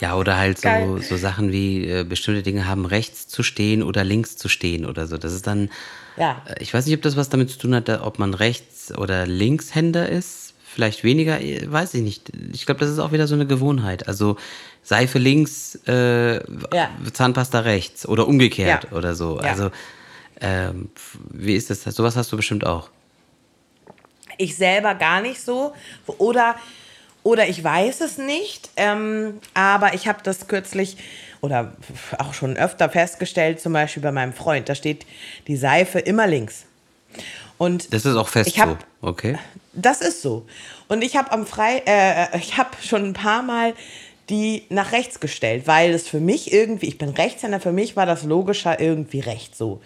[0.00, 1.02] Ja, oder halt so, Geil.
[1.02, 5.06] so Sachen wie äh, bestimmte Dinge haben rechts zu stehen oder links zu stehen oder
[5.06, 5.18] so.
[5.18, 5.68] Das ist dann,
[6.16, 6.40] Ja.
[6.46, 9.26] äh, ich weiß nicht, ob das was damit zu tun hat, ob man Rechts- oder
[9.26, 10.49] Linkshänder ist.
[10.74, 12.30] Vielleicht weniger, äh, weiß ich nicht.
[12.52, 14.06] Ich glaube, das ist auch wieder so eine Gewohnheit.
[14.08, 14.36] Also
[14.82, 16.36] Seife links, äh,
[16.74, 16.90] Ja.
[17.12, 18.96] Zahnpasta rechts oder umgekehrt Ja.
[18.96, 19.40] oder so.
[19.40, 19.48] Ja.
[19.50, 19.70] Also,
[20.40, 20.88] ähm,
[21.30, 21.82] wie ist das?
[21.82, 22.88] Sowas hast du bestimmt auch.
[24.38, 25.74] Ich selber gar nicht so.
[26.06, 26.54] Oder,
[27.24, 28.70] oder ich weiß es nicht.
[28.76, 30.96] Ähm, aber ich habe das kürzlich
[31.42, 31.72] oder
[32.18, 34.68] auch schon öfter festgestellt, zum Beispiel bei meinem Freund.
[34.68, 35.04] Da steht
[35.46, 36.64] die Seife immer links.
[37.58, 38.68] Und Das ist auch fest hab-
[39.02, 39.08] so.
[39.08, 39.36] Okay.
[39.72, 40.46] Das ist so.
[40.88, 43.74] Und ich habe am Frei, äh, ich habe schon ein paar Mal
[44.28, 48.06] die nach rechts gestellt, weil es für mich irgendwie, ich bin Rechtshänder, für mich war
[48.06, 49.80] das logischer irgendwie rechts so.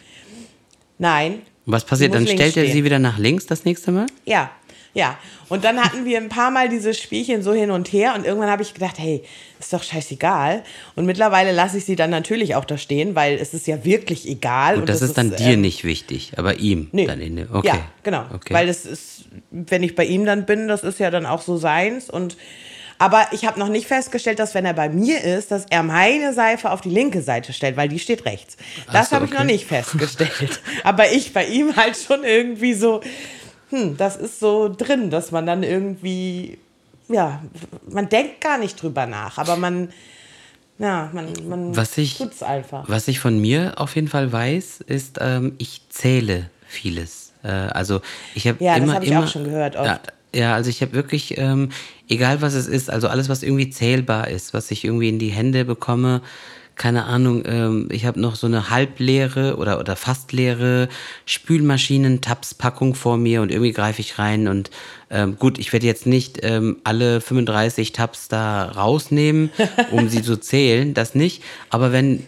[0.99, 1.42] Nein.
[1.66, 2.12] Was passiert?
[2.12, 2.73] sie Dann stellt er stehen.
[2.73, 4.07] sie wieder nach links das nächste Mal?
[4.27, 4.51] Ja,
[4.94, 5.18] ja.
[5.48, 8.50] Und dann hatten wir ein paar Mal dieses Spielchen so hin und her und irgendwann
[8.50, 9.22] habe ich gedacht, hey,
[9.59, 10.62] ist doch scheißegal.
[10.94, 14.26] Und mittlerweile lasse ich sie dann natürlich auch da stehen, weil es ist ja wirklich
[14.28, 14.78] egal.
[14.78, 17.07] Und das, ist dann dir ähm, nicht wichtig, aber ihm Nee.
[17.07, 17.68] dann in Okay.
[17.68, 18.24] Ja, genau.
[18.33, 18.54] Okay.
[18.54, 21.57] Weil es ist, wenn ich bei ihm dann bin, das ist ja dann auch so
[21.57, 22.09] seins.
[22.09, 22.37] Und
[22.98, 26.33] aber ich habe noch nicht festgestellt, dass wenn er bei mir ist, dass er meine
[26.33, 28.57] Seife auf die linke Seite stellt, weil die steht rechts.
[28.92, 30.61] Das so, habe ich noch nicht festgestellt.
[30.85, 33.00] aber ich bei ihm halt schon irgendwie so,
[33.70, 36.59] hm, das ist so drin, dass man dann irgendwie,
[37.09, 37.42] ja,
[37.88, 39.90] man denkt gar nicht drüber nach, aber man,
[40.79, 42.88] ja, man, man Was ich- tut's einfach.
[42.88, 47.33] Was ich von mir auf jeden Fall weiß, ist, ähm, ich zähle vieles.
[47.42, 48.00] Äh, also
[48.35, 49.87] ich habe Ja, das immer, hab ich immer, auch schon gehört oft.
[49.87, 50.00] Ja,
[50.35, 51.70] ja, also ich habe wirklich, ähm,
[52.09, 55.29] egal was es ist, also alles, was irgendwie zählbar ist, was ich irgendwie in die
[55.31, 56.22] Hände bekomme,
[56.76, 60.88] keine Ahnung, ähm, ich habe noch so eine halbleere oder, oder fast leere
[61.26, 64.70] Spülmaschinen-Tabs-Packung vor mir und irgendwie greife ich rein und
[65.10, 69.50] ähm, gut, ich werde jetzt nicht ähm, alle 35 Tabs da rausnehmen,
[69.90, 72.24] um sie zu zählen, das nicht, aber wenn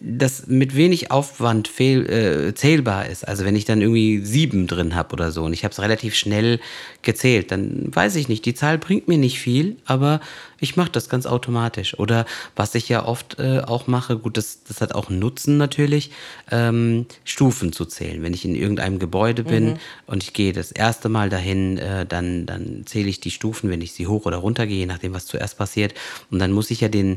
[0.00, 4.94] das mit wenig Aufwand fehl, äh, zählbar ist, also wenn ich dann irgendwie sieben drin
[4.94, 6.60] habe oder so und ich habe es relativ schnell
[7.02, 10.20] gezählt, dann weiß ich nicht, die Zahl bringt mir nicht viel, aber
[10.58, 11.98] ich mache das ganz automatisch.
[11.98, 15.56] Oder was ich ja oft äh, auch mache, gut, das, das hat auch einen Nutzen
[15.56, 16.10] natürlich,
[16.50, 18.22] ähm, Stufen zu zählen.
[18.22, 22.46] Wenn ich in irgendeinem Gebäude bin und ich gehe das erste Mal dahin, äh, dann,
[22.46, 25.26] dann zähle ich die Stufen, wenn ich sie hoch oder runter gehe, je nachdem, was
[25.26, 25.94] zuerst passiert.
[26.30, 27.16] Und dann muss ich ja den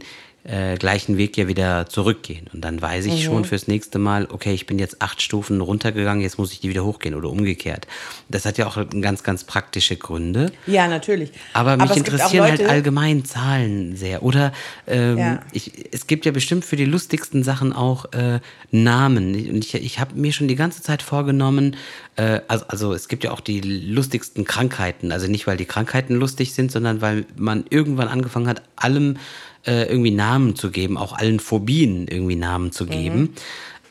[0.50, 2.48] äh, gleichen Weg ja wieder zurückgehen.
[2.54, 6.24] Und dann weiß ich schon fürs nächste Mal, okay, ich bin jetzt acht Stufen runtergegangen,
[6.24, 7.86] jetzt muss ich die wieder hochgehen oder umgekehrt.
[8.30, 10.52] Das hat ja auch ganz, ganz praktische Gründe.
[10.66, 11.32] Ja, natürlich.
[11.54, 14.24] Aber mich auch interessieren halt allgemein Zahlen sehr.
[14.24, 14.52] Oder
[14.88, 15.40] ähm, Ja.
[15.52, 18.40] ich, es gibt ja bestimmt für die lustigsten Sachen auch äh,
[18.72, 19.36] Namen.
[19.50, 21.76] Und ich, ich habe mir schon die ganze Zeit vorgenommen,
[22.16, 25.12] äh, also, also es gibt ja auch die lustigsten Krankheiten.
[25.12, 29.18] Also nicht, weil die Krankheiten lustig sind, sondern weil man irgendwann angefangen hat, allem
[29.66, 33.36] äh, irgendwie Namen zu geben, auch allen Phobien irgendwie Namen zu geben.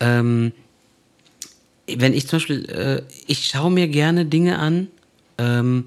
[0.00, 0.52] Ähm,
[1.86, 4.88] wenn ich zum Beispiel, äh, ich schaue mir gerne Dinge an,
[5.38, 5.86] ähm,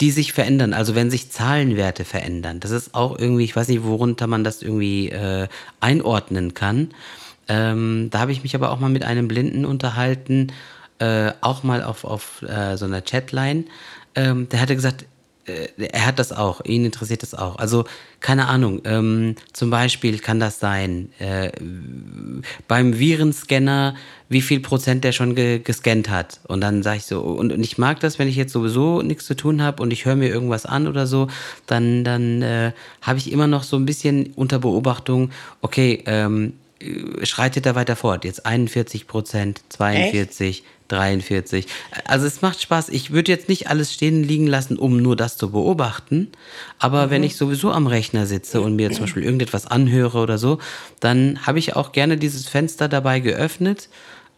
[0.00, 0.74] die sich verändern.
[0.74, 2.60] Also wenn sich Zahlenwerte verändern.
[2.60, 5.48] Das ist auch irgendwie, ich weiß nicht, worunter man das irgendwie äh,
[5.80, 6.90] einordnen kann.
[7.48, 10.52] Ähm, da habe ich mich aber auch mal mit einem Blinden unterhalten,
[10.98, 13.64] äh, auch mal auf, auf äh, so einer Chatline.
[14.14, 15.06] Ähm, der hatte gesagt,
[15.48, 17.56] er hat das auch, ihn interessiert das auch.
[17.56, 17.84] Also,
[18.20, 21.50] keine Ahnung, ähm, zum Beispiel kann das sein, äh,
[22.66, 23.94] beim Virenscanner,
[24.28, 26.40] wie viel Prozent der schon ge gescannt hat.
[26.48, 29.26] Und dann sage ich so, und, und ich mag das, wenn ich jetzt sowieso nichts
[29.26, 31.28] zu tun habe und ich höre mir irgendwas an oder so,
[31.66, 35.30] dann, dann äh, habe ich immer noch so ein bisschen unter Beobachtung,
[35.62, 36.67] okay, ähm, äh,
[37.22, 38.24] schreitet er weiter fort.
[38.24, 41.66] Jetzt 41 Prozent, 42, 43.
[42.04, 42.88] Also es macht Spaß.
[42.88, 46.28] Ich würde jetzt nicht alles stehen liegen lassen, um nur das zu beobachten.
[46.78, 50.58] Aber wenn ich sowieso am Rechner sitze und mir zum Beispiel irgendetwas anhöre oder so,
[51.00, 53.88] dann habe ich auch gerne dieses Fenster dabei geöffnet,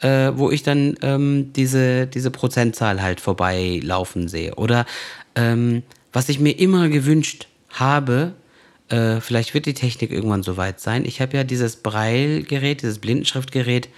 [0.01, 4.55] äh, wo ich dann ähm, diese, diese Prozentzahl halt vorbeilaufen sehe.
[4.57, 4.87] Oder
[5.35, 8.35] ähm, was ich mir immer gewünscht habe,
[8.91, 11.05] äh, vielleicht wird die Technik irgendwann soweit sein.
[11.05, 13.89] Ich habe ja dieses Braille-Gerät, dieses Blindenschriftgerät,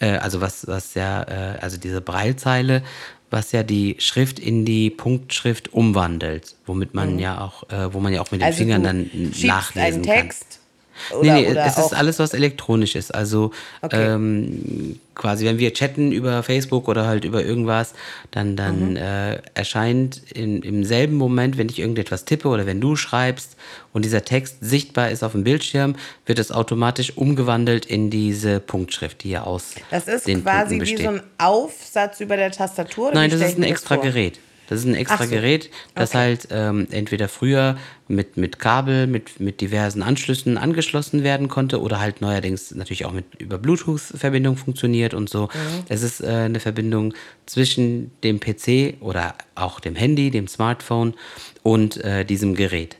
[0.00, 2.82] äh, also was, was ja, äh, also diese Braillezeile,
[3.30, 8.12] was ja die Schrift in die Punktschrift umwandelt, womit man ja auch, äh, wo man
[8.12, 9.10] ja auch mit den Also Fingern dann
[9.42, 10.61] nachlesen einen Text
[11.10, 13.14] Oder, nee, nee, oder es ist alles, was elektronisch ist.
[13.14, 14.06] Also Okay.
[14.14, 17.92] ähm, quasi, wenn wir chatten über Facebook oder halt über irgendwas,
[18.30, 18.96] dann, dann Mhm.
[18.96, 23.56] äh, erscheint in, im selben Moment, wenn ich irgendetwas tippe oder wenn du schreibst
[23.92, 29.22] und dieser Text sichtbar ist auf dem Bildschirm, wird es automatisch umgewandelt in diese Punktschrift,
[29.24, 33.12] die ja aus das ist den quasi wie so ein Aufsatz über der Tastatur.
[33.12, 33.96] Nein, das ist ein extra?
[33.96, 34.38] Gerät.
[34.68, 35.30] Das ist ein extra so.
[35.30, 36.18] Gerät, das Okay.
[36.18, 37.76] halt ähm, entweder früher
[38.08, 43.12] mit, mit Kabel, mit, mit diversen Anschlüssen angeschlossen werden konnte oder halt neuerdings natürlich auch
[43.12, 45.44] mit über Bluetooth-Verbindung funktioniert und so.
[45.44, 45.48] Mhm.
[45.88, 47.14] Es ist äh, eine Verbindung
[47.46, 51.14] zwischen dem PC oder auch dem Handy, dem Smartphone
[51.62, 52.96] und äh, diesem Gerät.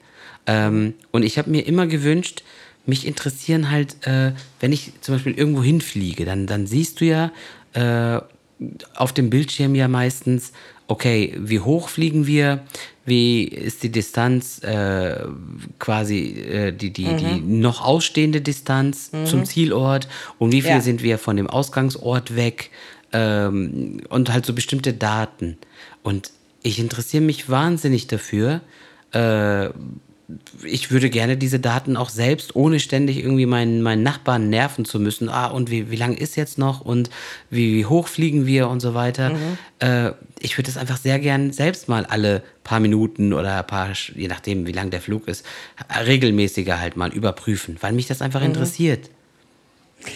[0.46, 2.42] Ähm, und ich habe mir immer gewünscht,
[2.84, 7.30] mich interessieren halt, äh, wenn ich zum Beispiel irgendwo hinfliege, dann, dann siehst du ja
[7.74, 8.20] äh,
[8.94, 10.52] auf dem Bildschirm ja meistens,
[10.92, 12.64] okay, wie hoch fliegen wir,
[13.06, 15.24] wie ist die Distanz, äh,
[15.78, 20.06] quasi äh, die, die, die noch ausstehende Distanz zum Zielort?
[20.38, 20.80] Und wie viel Ja.
[20.82, 22.70] sind wir von dem Ausgangsort weg?
[23.14, 25.56] Ähm, und halt so bestimmte Daten.
[26.02, 26.30] Und
[26.62, 28.60] ich interessiere mich wahnsinnig dafür,
[29.12, 29.68] äh,
[30.64, 34.98] ich würde gerne diese Daten auch selbst, ohne ständig irgendwie meinen, meinen Nachbarn nerven zu
[34.98, 35.28] müssen.
[35.28, 37.10] Ah, und wie, wie lang ist jetzt noch und
[37.50, 39.32] wie, wie hoch fliegen wir und so weiter.
[39.78, 43.90] Äh, ich würde das einfach sehr gern selbst mal alle paar Minuten oder ein paar,
[44.14, 45.44] je nachdem, wie lang der Flug ist,
[46.06, 49.10] regelmäßiger halt mal überprüfen, weil mich das einfach interessiert.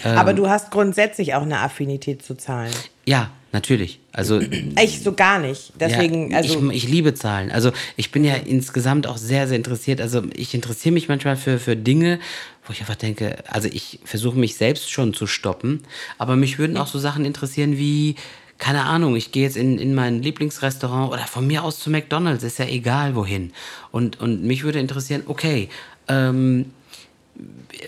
[0.05, 2.73] Aber du hast grundsätzlich auch eine Affinität zu Zahlen.
[3.07, 4.01] Ja, natürlich.
[4.13, 4.41] Also
[4.83, 5.73] Ich so gar nicht.
[5.81, 6.71] Deswegen, ja, also.
[6.71, 7.51] ich, ich liebe Zahlen.
[7.51, 10.01] Also ich bin ja insgesamt auch sehr, sehr interessiert.
[10.01, 12.19] Also ich interessiere mich manchmal für, für Dinge,
[12.67, 15.83] wo ich einfach denke, also ich versuche mich selbst schon zu stoppen,
[16.19, 18.17] aber mich würden auch so Sachen interessieren wie,
[18.59, 22.43] keine Ahnung, ich gehe jetzt in, in mein Lieblingsrestaurant oder von mir aus zu McDonalds,
[22.43, 23.53] ist ja egal wohin.
[23.93, 25.69] Und, und mich würde interessieren, okay,
[26.09, 26.73] ähm,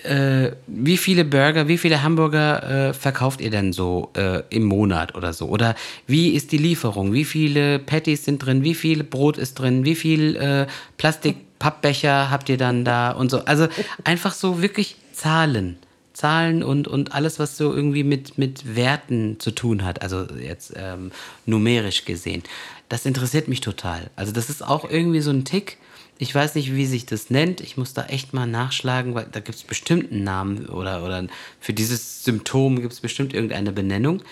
[0.04, 5.14] äh, wie viele Burger, wie viele Hamburger äh, verkauft ihr denn so äh, im Monat
[5.14, 5.46] oder so?
[5.46, 5.74] Oder
[6.06, 7.12] wie ist die Lieferung?
[7.12, 8.62] Wie viele Patties sind drin?
[8.64, 9.84] Wie viel Brot ist drin?
[9.84, 10.66] Wie viel äh,
[10.98, 13.44] Plastik-Pappbecher habt ihr dann da und so?
[13.44, 13.68] Also
[14.04, 15.78] einfach so wirklich Zahlen.
[16.12, 20.72] Zahlen und, und alles, was so irgendwie mit, mit Werten zu tun hat, also jetzt
[20.74, 21.12] ähm,
[21.46, 22.42] numerisch gesehen.
[22.88, 24.10] Das interessiert mich total.
[24.16, 25.78] Also das ist auch irgendwie so ein Tick.
[26.18, 27.60] Ich weiß nicht, wie sich das nennt.
[27.60, 31.24] Ich muss da echt mal nachschlagen, weil da gibt es bestimmt einen Namen oder, oder
[31.60, 34.22] für dieses Symptom gibt es bestimmt irgendeine Benennung.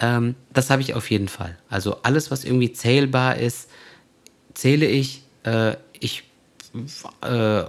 [0.00, 1.56] Ähm, das habe ich auf jeden Fall.
[1.68, 3.70] Also alles, was irgendwie zählbar ist,
[4.54, 5.22] zähle ich.
[5.44, 6.24] Äh, ich
[7.22, 7.64] äh,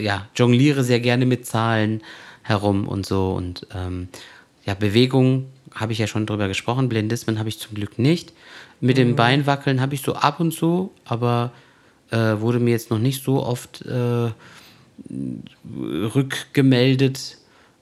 [0.00, 2.02] ja, jongliere sehr gerne mit Zahlen
[2.42, 3.32] herum und so.
[3.32, 4.08] Und ähm,
[4.64, 6.88] ja, Bewegung habe ich ja schon drüber gesprochen.
[6.88, 8.32] Blindismen habe ich zum Glück nicht.
[8.80, 11.52] Mit dem Beinwackeln habe ich so ab und zu, aber
[12.10, 14.30] äh, wurde mir jetzt noch nicht so oft äh,
[16.14, 17.38] rückgemeldet,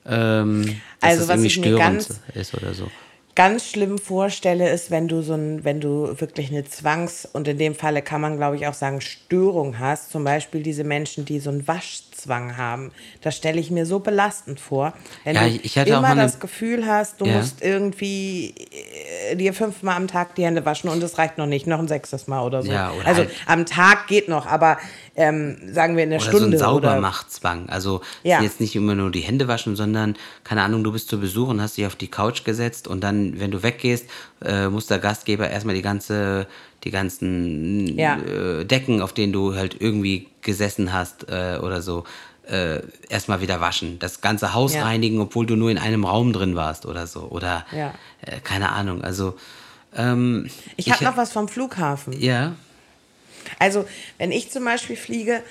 [0.07, 2.89] ähm, Also, was ich mir ganz- ist oder so.
[3.35, 7.59] ganz schlimm vorstelle, ist, wenn du so ein, wenn du wirklich eine Zwangs- und in
[7.59, 10.11] dem Falle kann man, glaube ich, auch sagen, Störung hast.
[10.11, 12.93] Zum Beispiel diese Menschen, die so einen Waschzwang haben.
[13.23, 14.95] Das stelle ich mir so belastend vor.
[15.25, 17.37] Wenn Ja, du ich- ich immer eine- das Gefühl hast, du Ja.
[17.39, 18.55] musst irgendwie
[19.35, 22.29] dir fünfmal am Tag die Hände waschen und es reicht noch nicht, noch ein sechstes
[22.29, 22.71] Mal oder so.
[22.71, 24.79] Ja, oder also halt- am Tag geht noch, aber
[25.17, 26.57] ähm, sagen wir in der Oder so Stunde.
[26.59, 27.69] ein oder, Saubermachtzwang.
[27.69, 28.43] Also Ja.
[28.43, 31.61] jetzt nicht immer nur die Hände waschen, sondern, keine Ahnung, du bist zu Besuch und
[31.61, 34.09] hast dich auf die Couch gesetzt und dann, wenn du weggehst,
[34.45, 36.47] äh, muss der Gastgeber erstmal die ganze,
[36.85, 38.19] die ganzen Ja.
[38.19, 42.05] äh, Decken, auf denen du halt irgendwie gesessen hast äh, oder so,
[42.49, 43.99] äh, erstmal wieder waschen.
[43.99, 44.85] Das ganze Haus Ja.
[44.85, 47.23] reinigen, obwohl du nur in einem Raum drin warst oder so.
[47.23, 47.95] Oder Ja.
[48.23, 49.03] äh, keine Ahnung.
[49.03, 49.37] Also
[49.97, 52.13] ähm, ich habe noch was vom Flughafen.
[52.21, 52.55] Ja,
[53.59, 53.87] Also,
[54.19, 55.43] wenn ich zum Beispiel fliege,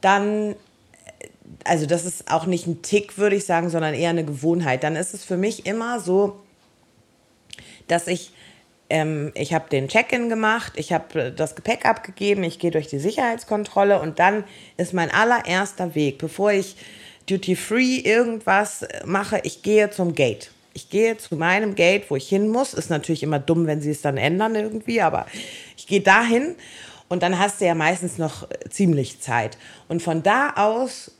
[0.00, 0.54] dann,
[1.64, 4.82] also das ist auch nicht ein Tick, würde ich sagen, sondern eher eine Gewohnheit.
[4.84, 6.40] Dann ist es für mich immer so,
[7.88, 8.32] dass ich,
[8.90, 12.98] ähm, ich habe den Check-in gemacht, ich habe das Gepäck abgegeben, ich gehe durch die
[12.98, 14.44] Sicherheitskontrolle und dann
[14.76, 16.76] ist mein allererster Weg, bevor ich
[17.26, 20.50] Duty-Free irgendwas mache, ich gehe zum Gate.
[20.74, 22.74] Ich gehe zu meinem Gate, wo ich hin muss.
[22.74, 25.26] Ist natürlich immer dumm, wenn sie es dann ändern irgendwie, aber
[25.76, 26.56] ich gehe dahin
[27.08, 29.56] und dann hast du ja meistens noch äh, ziemlich Zeit.
[29.88, 31.13] Und von da aus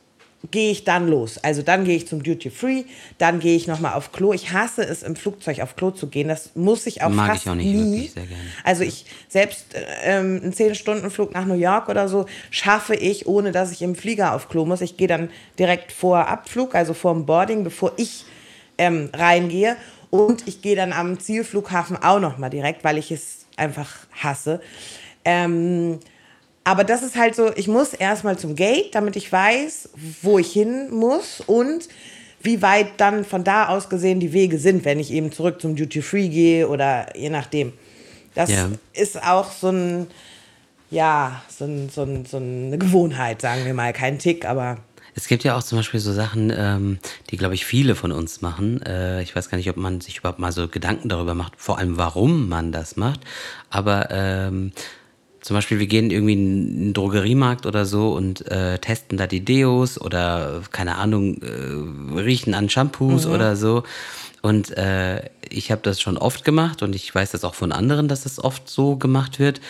[0.51, 1.37] gehe ich dann los.
[1.37, 2.83] Also dann gehe ich zum Duty Free,
[3.17, 4.33] dann gehe ich nochmal auf Klo.
[4.33, 6.27] Ich hasse es, im Flugzeug auf Klo zu gehen.
[6.27, 7.91] Das muss ich auch Mag fast ich auch nicht nie.
[7.91, 8.43] wirklich sehr gerne.
[8.63, 13.51] Also ich, selbst äh, ähm, einen 10-Stunden-Flug nach New York oder so, schaffe ich, ohne
[13.51, 14.81] dass ich im Flieger auf Klo muss.
[14.81, 18.25] Ich gehe dann direkt vor Abflug, also vor dem Boarding, bevor ich
[18.77, 19.77] ähm, reingehe.
[20.09, 24.61] Und ich gehe dann am Zielflughafen auch nochmal direkt, weil ich es einfach hasse.
[25.25, 25.99] Ähm,
[26.65, 29.89] Aber das ist halt so, ich muss erstmal zum Gate, damit ich weiß,
[30.23, 31.87] wo ich hin muss und
[32.41, 35.75] wie weit dann von da aus gesehen die Wege sind, wenn ich eben zurück zum
[35.75, 37.71] Duty Free gehe oder je nachdem.
[38.33, 38.67] Das Ja.
[38.93, 40.07] ist auch so ein,
[40.89, 43.93] ja, so, ein, so, ein, so eine Gewohnheit, sagen wir mal.
[43.93, 44.77] Kein Tick, aber
[45.15, 46.99] Es gibt ja auch zum Beispiel so Sachen, ähm,
[47.29, 48.81] die, glaube ich, viele von uns machen.
[48.85, 51.77] Äh, ich weiß gar nicht, ob man sich überhaupt mal so Gedanken darüber macht, vor
[51.77, 53.21] allem warum man das macht.
[53.69, 54.71] Aber ähm,
[55.45, 59.45] zum Beispiel, wir gehen irgendwie in einen Drogeriemarkt oder so und äh, testen da die
[59.45, 63.83] Deos oder, keine Ahnung, äh, riechen an Shampoos oder so.
[64.41, 68.07] Und äh, ich habe das schon oft gemacht und ich weiß das auch von anderen,
[68.07, 69.61] dass das oft so gemacht wird.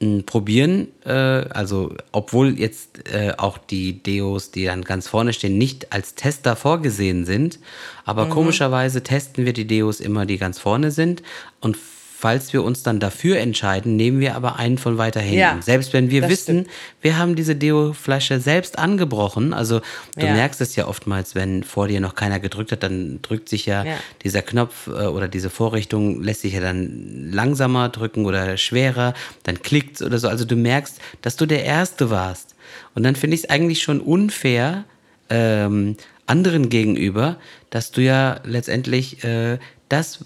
[0.00, 5.58] m, Probieren, äh, also obwohl jetzt äh, auch die Deos, die dann ganz vorne stehen,
[5.58, 7.58] nicht als Tester vorgesehen sind,
[8.06, 11.22] aber komischerweise testen wir die Deos immer, die ganz vorne sind
[11.60, 11.76] und
[12.20, 15.38] falls wir uns dann dafür entscheiden, nehmen wir aber einen von weiter hinten.
[15.38, 16.66] Ja, Selbst wenn wir wissen,
[17.00, 19.54] wir haben diese Deo-Flasche selbst angebrochen.
[19.54, 19.80] Also
[20.16, 20.32] du Ja.
[20.32, 23.84] merkst es ja oftmals, wenn vor dir noch keiner gedrückt hat, dann drückt sich ja,
[23.84, 23.92] Ja.
[24.24, 29.62] dieser Knopf äh, oder diese Vorrichtung lässt sich ja dann langsamer drücken oder schwerer, dann
[29.62, 30.26] klickt oder so.
[30.26, 32.56] Also du merkst, dass du der Erste warst.
[32.96, 34.84] Und dann finde ich es eigentlich schon unfair
[35.30, 37.36] ähm, anderen gegenüber,
[37.70, 40.24] dass du ja letztendlich äh, das,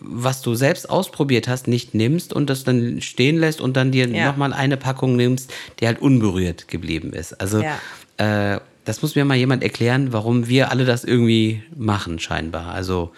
[0.00, 4.08] was du selbst ausprobiert hast, nicht nimmst und das dann stehen lässt und dann dir
[4.08, 4.26] Ja.
[4.26, 7.40] nochmal eine Packung nimmst, die halt unberührt geblieben ist.
[7.40, 8.54] Also Ja.
[8.54, 12.72] äh, das muss mir mal jemand erklären, warum wir alle das irgendwie machen, scheinbar.
[12.72, 13.12] Also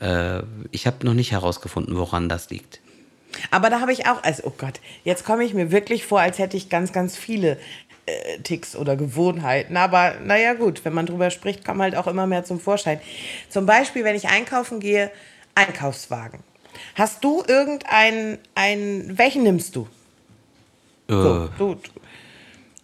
[0.00, 0.40] äh,
[0.72, 2.80] ich habe noch nicht herausgefunden, woran das liegt.
[3.50, 6.38] Aber da habe ich auch, also oh Gott, jetzt komme ich mir wirklich vor, als
[6.38, 7.58] hätte ich ganz, ganz viele
[8.06, 9.76] äh, Ticks oder Gewohnheiten.
[9.76, 13.00] Aber naja gut, wenn man drüber spricht, kommen halt auch immer mehr zum Vorschein.
[13.48, 15.10] Zum Beispiel, wenn ich einkaufen gehe,
[15.66, 16.40] Einkaufswagen.
[16.94, 19.86] Hast du irgendeinen, ein, welchen nimmst du?
[21.08, 21.76] So, Äh, du, du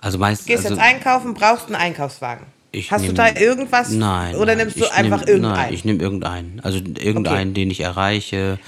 [0.01, 0.47] also meistens.
[0.47, 2.47] gehst also, jetzt einkaufen, brauchst einen Einkaufswagen.
[2.91, 3.91] Hast du nehm- da irgendwas?
[3.91, 4.35] Nein.
[4.37, 5.57] Oder nein, nimmst du einfach nehm, irgendeinen?
[5.57, 6.61] Nein, ich nehme irgendeinen.
[6.61, 8.59] Also irgendeinen, den ich erreiche.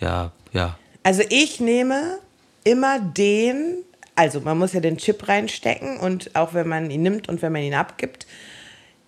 [0.00, 0.78] Ja, ja.
[1.02, 2.18] Also ich nehme
[2.64, 3.78] immer den,
[4.14, 7.52] also man muss ja den Chip reinstecken und auch wenn man ihn nimmt und wenn
[7.52, 8.26] man ihn abgibt,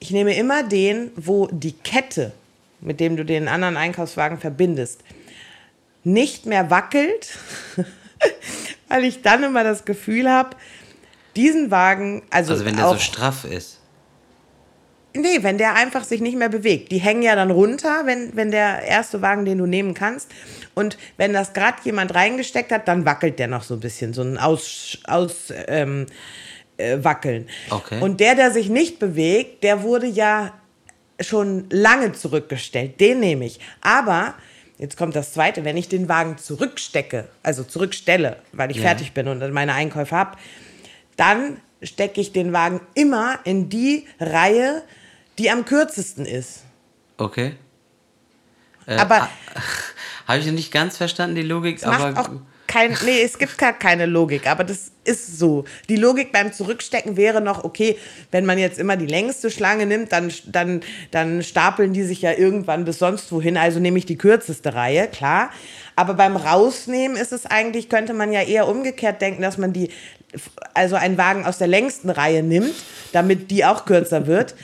[0.00, 2.32] ich nehme immer den, wo die Kette,
[2.84, 5.02] mit dem du den anderen Einkaufswagen verbindest,
[6.04, 7.38] nicht mehr wackelt,
[8.88, 10.50] weil ich dann immer das Gefühl habe,
[11.34, 13.80] diesen Wagen, also, Also wenn der auch, so straff ist.
[15.16, 16.90] Nee, wenn der einfach sich nicht mehr bewegt.
[16.90, 20.30] Die hängen ja dann runter, wenn, wenn der erste Wagen, den du nehmen kannst.
[20.74, 24.22] Und wenn das gerade jemand reingesteckt hat, dann wackelt der noch so ein bisschen, so
[24.22, 26.06] ein Aus, aus ähm,
[26.76, 27.48] äh, Wackeln.
[27.70, 28.00] Okay.
[28.00, 30.52] Und der, der sich nicht bewegt, der wurde ja
[31.20, 33.00] schon lange zurückgestellt.
[33.00, 33.60] Den nehme ich.
[33.80, 34.34] Aber,
[34.78, 38.82] jetzt kommt das Zweite, wenn ich den Wagen zurückstecke, also zurückstelle, weil ich Ja.
[38.84, 40.36] fertig bin und meine Einkäufe habe,
[41.16, 44.82] dann stecke ich den Wagen immer in die Reihe,
[45.38, 46.64] die am kürzesten ist.
[47.18, 47.54] Okay.
[48.86, 49.28] Äh, Aber
[50.26, 52.10] Habe ich nicht ganz verstanden, die Logik, aber.
[52.12, 52.30] macht auch
[52.66, 55.64] kein, nee, es gibt gar keine Logik, aber das ist so.
[55.88, 57.96] Die Logik beim Zurückstecken wäre noch, okay,
[58.30, 62.32] wenn man jetzt immer die längste Schlange nimmt, dann, dann, dann stapeln die sich ja
[62.32, 65.50] irgendwann bis sonst wohin, also nehme ich die kürzeste Reihe, klar.
[65.96, 69.90] Aber beim Rausnehmen ist es eigentlich, könnte man ja eher umgekehrt denken, dass man die,
[70.74, 72.74] also einen Wagen aus der längsten Reihe nimmt,
[73.12, 74.54] damit die auch kürzer wird.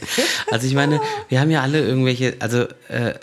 [0.50, 3.14] Also ich meine, wir haben ja alle irgendwelche, also äh,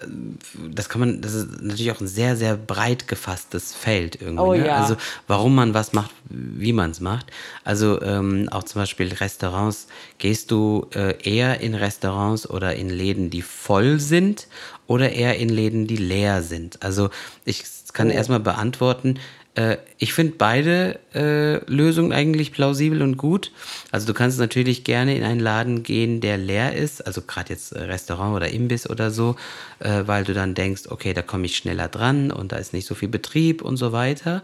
[0.70, 4.42] das kann man, das ist natürlich auch ein sehr, sehr breit gefasstes Feld irgendwie.
[4.42, 4.68] Oh ne?
[4.68, 4.76] ja.
[4.76, 4.96] Also
[5.28, 7.28] warum man was macht, wie man es macht.
[7.64, 13.30] Also ähm, auch zum Beispiel Restaurants, gehst du äh, eher in Restaurants oder in Läden,
[13.30, 14.48] die voll sind
[14.88, 16.84] oder eher in Läden, die leer sind?
[16.84, 17.10] Also
[17.46, 18.14] ich kann Oh.
[18.14, 19.20] erstmal beantworten,
[19.56, 23.52] äh, ich finde beide äh, Lösungen eigentlich plausibel und gut.
[23.92, 27.72] Also du kannst natürlich gerne in einen Laden gehen, der leer ist, also gerade jetzt
[27.72, 29.36] äh, Restaurant oder Imbiss oder so,
[29.80, 32.88] äh, weil du dann denkst, okay, da komme ich schneller dran und da ist nicht
[32.88, 34.44] so viel Betrieb und so weiter.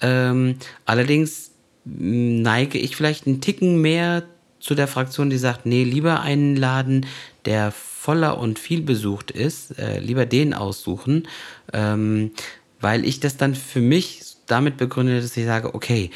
[0.00, 1.50] Ähm, allerdings
[1.84, 4.22] mh, neige ich vielleicht einen Ticken mehr
[4.58, 7.06] zu der Fraktion, die sagt, nee, lieber einen Laden,
[7.44, 11.28] der voller und viel besucht ist, äh, lieber den aussuchen,
[11.72, 12.32] ähm,
[12.80, 16.10] weil ich das dann für mich damit begründe, dass ich sage, okay,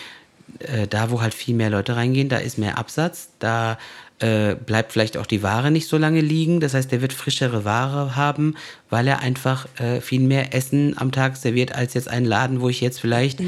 [0.59, 3.79] äh, da wo halt viel mehr Leute reingehen, da ist mehr Absatz, da
[4.21, 6.61] äh, bleibt vielleicht auch die Ware nicht so lange liegen.
[6.61, 8.55] Das heißt, der wird frischere Ware haben,
[8.91, 12.69] weil er einfach äh, viel mehr Essen am Tag serviert als jetzt ein Laden, wo
[12.69, 13.41] ich jetzt vielleicht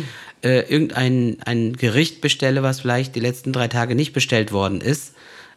[0.43, 5.15] äh, irgendein ein Gericht bestelle, was vielleicht die letzten drei Tage nicht bestellt worden ist.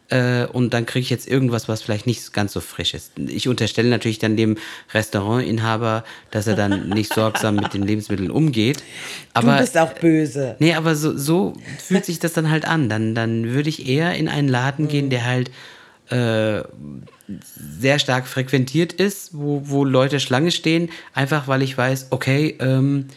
[0.08, 3.12] Äh, und dann kriege ich jetzt irgendwas, was vielleicht nicht ganz so frisch ist.
[3.18, 4.56] Ich unterstelle natürlich dann dem
[4.94, 8.82] Restaurantinhaber, dass er dann nicht sorgsam mit den Lebensmitteln umgeht.
[9.34, 10.56] Aber, du bist auch böse.
[10.60, 12.88] Nee, aber so, so fühlt sich das dann halt an.
[12.88, 15.50] Dann, dann würde ich eher in einen Laden gehen, der halt
[16.10, 16.62] äh,
[17.80, 23.08] sehr stark frequentiert ist, wo, wo Leute Schlange stehen, einfach weil ich weiß, okay, ähm,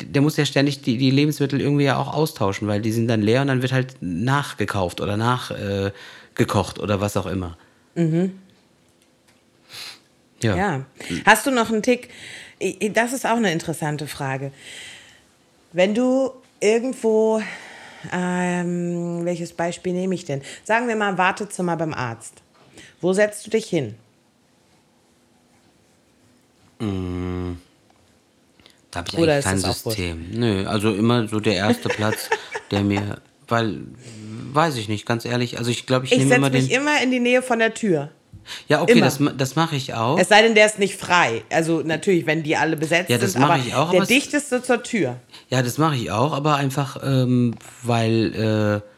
[0.00, 3.20] der muss ja ständig die, die Lebensmittel irgendwie ja auch austauschen, weil die sind dann
[3.20, 5.90] leer und dann wird halt nachgekauft oder nachgekocht äh,
[6.78, 7.56] oder was auch immer.
[7.94, 8.38] Mhm.
[10.42, 10.56] Ja.
[10.56, 10.84] ja.
[11.26, 12.10] Hast du noch einen Tick?
[12.92, 14.52] Das ist auch eine interessante Frage.
[15.72, 17.42] Wenn du irgendwo,
[18.12, 20.42] ähm, welches Beispiel nehme ich denn?
[20.64, 22.42] Sagen wir mal Wartezimmer beim Arzt.
[23.00, 23.94] Wo setzt du dich hin?
[26.78, 27.54] Mm.
[28.90, 30.30] Da habe ich Oder eigentlich kein System.
[30.32, 32.30] Nö, also immer so der erste Platz,
[32.70, 33.82] der mir, weil,
[34.58, 35.56] weiß ich nicht, ganz ehrlich.
[35.56, 36.58] Also ich glaube, ich, ich nehme immer den.
[36.58, 38.10] Ich setze mich immer in die Nähe von der Tür.
[38.66, 39.04] Ja, okay, immer.
[39.04, 40.18] das, das mache ich auch.
[40.18, 41.42] Es sei denn, der ist nicht frei.
[41.50, 44.62] Also natürlich, wenn die alle besetzt ja, das sind, aber ich auch, der aber dichteste
[44.62, 45.16] zur Tür.
[45.50, 48.88] Ja, das mache ich auch, aber einfach, ähm, weil äh,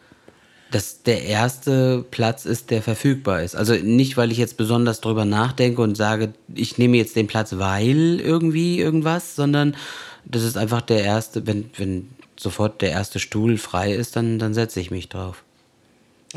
[0.70, 3.56] das der erste Platz ist, der verfügbar ist.
[3.56, 7.56] Also nicht, weil ich jetzt besonders drüber nachdenke und sage, ich nehme jetzt den Platz,
[7.58, 9.76] weil irgendwie irgendwas, sondern
[10.24, 12.08] das ist einfach der erste, wenn, wenn
[12.38, 15.44] sofort der erste Stuhl frei ist, dann, dann setze ich mich drauf.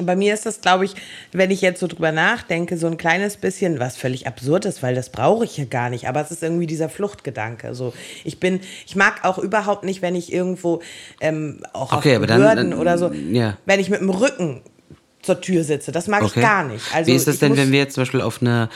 [0.01, 0.95] Bei mir ist das, glaube ich,
[1.33, 4.95] wenn ich jetzt so drüber nachdenke, so ein kleines bisschen, was völlig absurd ist, weil
[4.95, 6.07] das brauche ich ja gar nicht.
[6.07, 7.75] Aber es ist irgendwie dieser Fluchtgedanke.
[7.75, 10.81] So, ich bin, ich mag auch überhaupt nicht, wenn ich irgendwo
[11.21, 13.57] ähm, auch okay, auf Behörden oder so, ja.
[13.65, 14.61] wenn ich mit dem Rücken
[15.21, 15.91] zur Tür sitze.
[15.91, 16.39] Das mag okay.
[16.39, 16.83] ich gar nicht.
[16.93, 18.69] Also Wie ist das denn, wenn wir jetzt zum Beispiel auf einer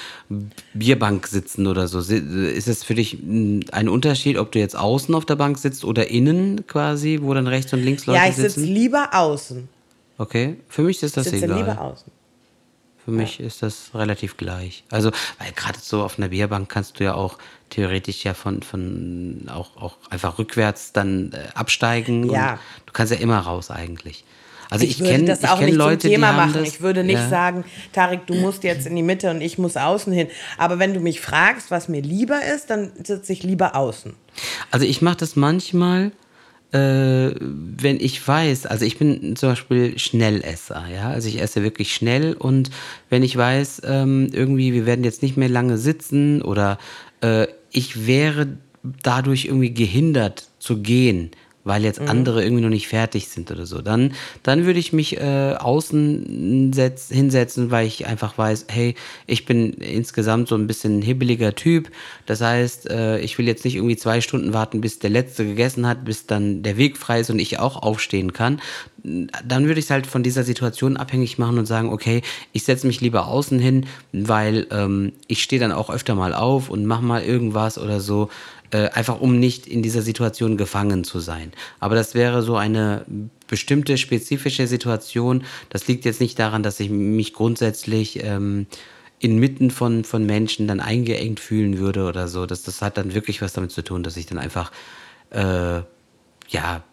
[0.74, 2.00] Bierbank sitzen oder so?
[2.00, 5.84] Ist es für dich hm, ein Unterschied, ob du jetzt außen auf der Bank sitzt
[5.84, 8.42] oder innen quasi, wo dann rechts und links Leute sitzen?
[8.42, 9.68] Ja, ich sitze lieber außen.
[10.18, 11.58] Okay, für mich ist das ich egal.
[11.58, 12.12] lieber außen.
[13.06, 14.84] Für mich ist das relativ gleich.
[14.90, 17.38] Also, weil gerade so auf einer Bierbank kannst du ja auch
[17.70, 22.30] theoretisch ja von, von auch, auch einfach rückwärts dann äh, absteigen.
[22.30, 22.60] Ja.
[22.86, 24.26] du kannst ja immer raus eigentlich.
[24.70, 26.56] Also ich, ich kenne das auch nicht Leute, zum Thema machen.
[26.56, 27.30] Das, ich würde nicht ja.
[27.30, 27.64] sagen,
[27.94, 30.28] Tarik, du musst jetzt in die Mitte und ich muss außen hin.
[30.58, 34.14] Aber wenn du mich fragst, was mir lieber ist, dann sitze ich lieber außen.
[34.72, 36.12] Also ich mache das manchmal,
[36.72, 41.94] äh, wenn ich weiß, also ich bin zum Beispiel Schnellesser, ja, also ich esse wirklich
[41.94, 42.70] schnell und
[43.10, 46.78] wenn ich weiß, ähm, irgendwie, wir werden jetzt nicht mehr lange sitzen oder
[47.22, 48.48] äh, ich wäre
[49.04, 51.32] dadurch irgendwie gehindert zu gehen,
[51.68, 52.08] weil jetzt mhm.
[52.08, 53.82] andere irgendwie noch nicht fertig sind oder so.
[53.82, 54.14] Dann,
[54.44, 58.96] dann würde ich mich äh, außen setz, hinsetzen, weil ich einfach weiß, hey,
[59.26, 61.90] ich bin insgesamt so ein bisschen ein hibbeliger Typ.
[62.26, 65.88] Das heißt, äh, ich will jetzt nicht irgendwie zwei Stunden warten, bis der Letzte gegessen
[65.88, 68.62] hat, bis dann der Weg frei ist und ich auch aufstehen kann.
[69.04, 72.88] Dann würde ich es halt von dieser Situation abhängig machen und sagen, okay, ich setze
[72.88, 77.04] mich lieber außen hin, weil ähm, ich stehe dann auch öfter mal auf und mache
[77.04, 78.30] mal irgendwas oder so.
[78.72, 81.54] Äh, einfach um nicht in dieser Situation gefangen zu sein.
[81.80, 83.06] Aber das wäre so eine
[83.48, 85.44] bestimmte spezifische Situation.
[85.70, 88.68] Das liegt jetzt nicht daran, dass ich mich grundsätzlich ähm,
[89.20, 92.46] inmitten von, von Menschen dann eingeengt fühlen würde oder so.
[92.46, 94.72] Das, das hat dann wirklich was damit zu tun, dass ich dann einfach,
[95.30, 95.82] äh,
[96.50, 96.84] ja,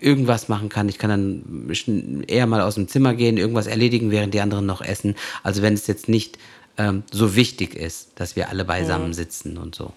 [0.00, 0.88] irgendwas machen kann.
[0.88, 4.80] Ich kann dann eher mal aus dem Zimmer gehen, irgendwas erledigen, während die anderen noch
[4.80, 5.14] essen.
[5.44, 6.38] Also wenn es jetzt nicht
[6.76, 9.92] ähm, so wichtig ist, dass wir alle beisammen sitzen und so.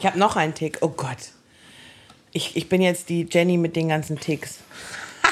[0.00, 0.78] Ich habe noch einen Tick.
[0.80, 1.32] Oh Gott.
[2.32, 4.60] Ich, ich bin jetzt die Jenny mit den ganzen Ticks.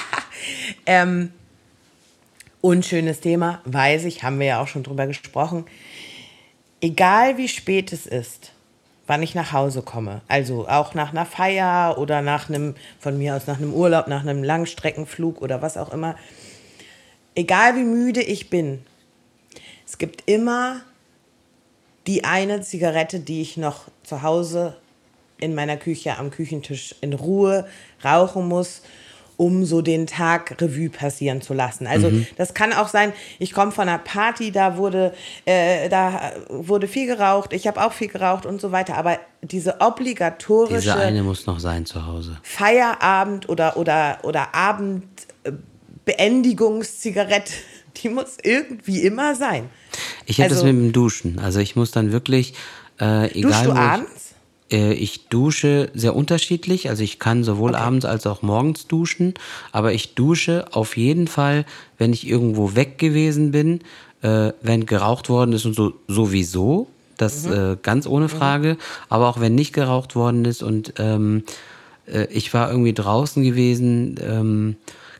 [0.86, 1.32] ähm,
[2.60, 5.64] unschönes Thema, weiß ich, haben wir ja auch schon drüber gesprochen.
[6.82, 8.52] Egal wie spät es ist,
[9.06, 13.36] wann ich nach Hause komme, also auch nach einer Feier oder nach einem, von mir
[13.36, 16.14] aus nach einem Urlaub, nach einem Langstreckenflug oder was auch immer,
[17.34, 18.84] egal wie müde ich bin,
[19.86, 20.82] es gibt immer
[22.08, 24.74] die eine Zigarette, die ich noch zu Hause
[25.38, 27.68] in meiner Küche am Küchentisch in Ruhe
[28.04, 28.80] rauchen muss,
[29.36, 31.86] um so den Tag Revue passieren zu lassen.
[31.86, 32.26] Also mhm.
[32.36, 37.06] das kann auch sein, ich komme von einer Party, da wurde, äh, da wurde viel
[37.06, 38.96] geraucht, ich habe auch viel geraucht und so weiter.
[38.96, 47.52] Aber diese obligatorische diese eine muss noch sein zu Hause Feierabend oder oder oder Abendbeendigungszigarette,
[48.02, 49.68] die muss irgendwie immer sein.
[50.26, 51.38] Ich habe also, das mit dem Duschen.
[51.38, 52.54] Also ich muss dann wirklich,
[53.00, 53.42] äh, egal.
[53.42, 54.34] Duschst du abends?
[54.68, 56.88] Ich, äh, ich dusche sehr unterschiedlich.
[56.88, 57.80] Also ich kann sowohl okay.
[57.80, 59.34] abends als auch morgens duschen.
[59.72, 61.64] Aber ich dusche auf jeden Fall,
[61.96, 63.80] wenn ich irgendwo weg gewesen bin,
[64.22, 66.88] äh, wenn geraucht worden ist und so sowieso.
[67.16, 67.52] Das mhm.
[67.52, 68.30] äh, ganz ohne mhm.
[68.30, 68.74] Frage.
[68.74, 68.78] Mhm.
[69.08, 71.44] Aber auch wenn nicht geraucht worden ist und ähm,
[72.06, 74.16] äh, ich war irgendwie draußen gewesen.
[74.22, 74.76] Ähm,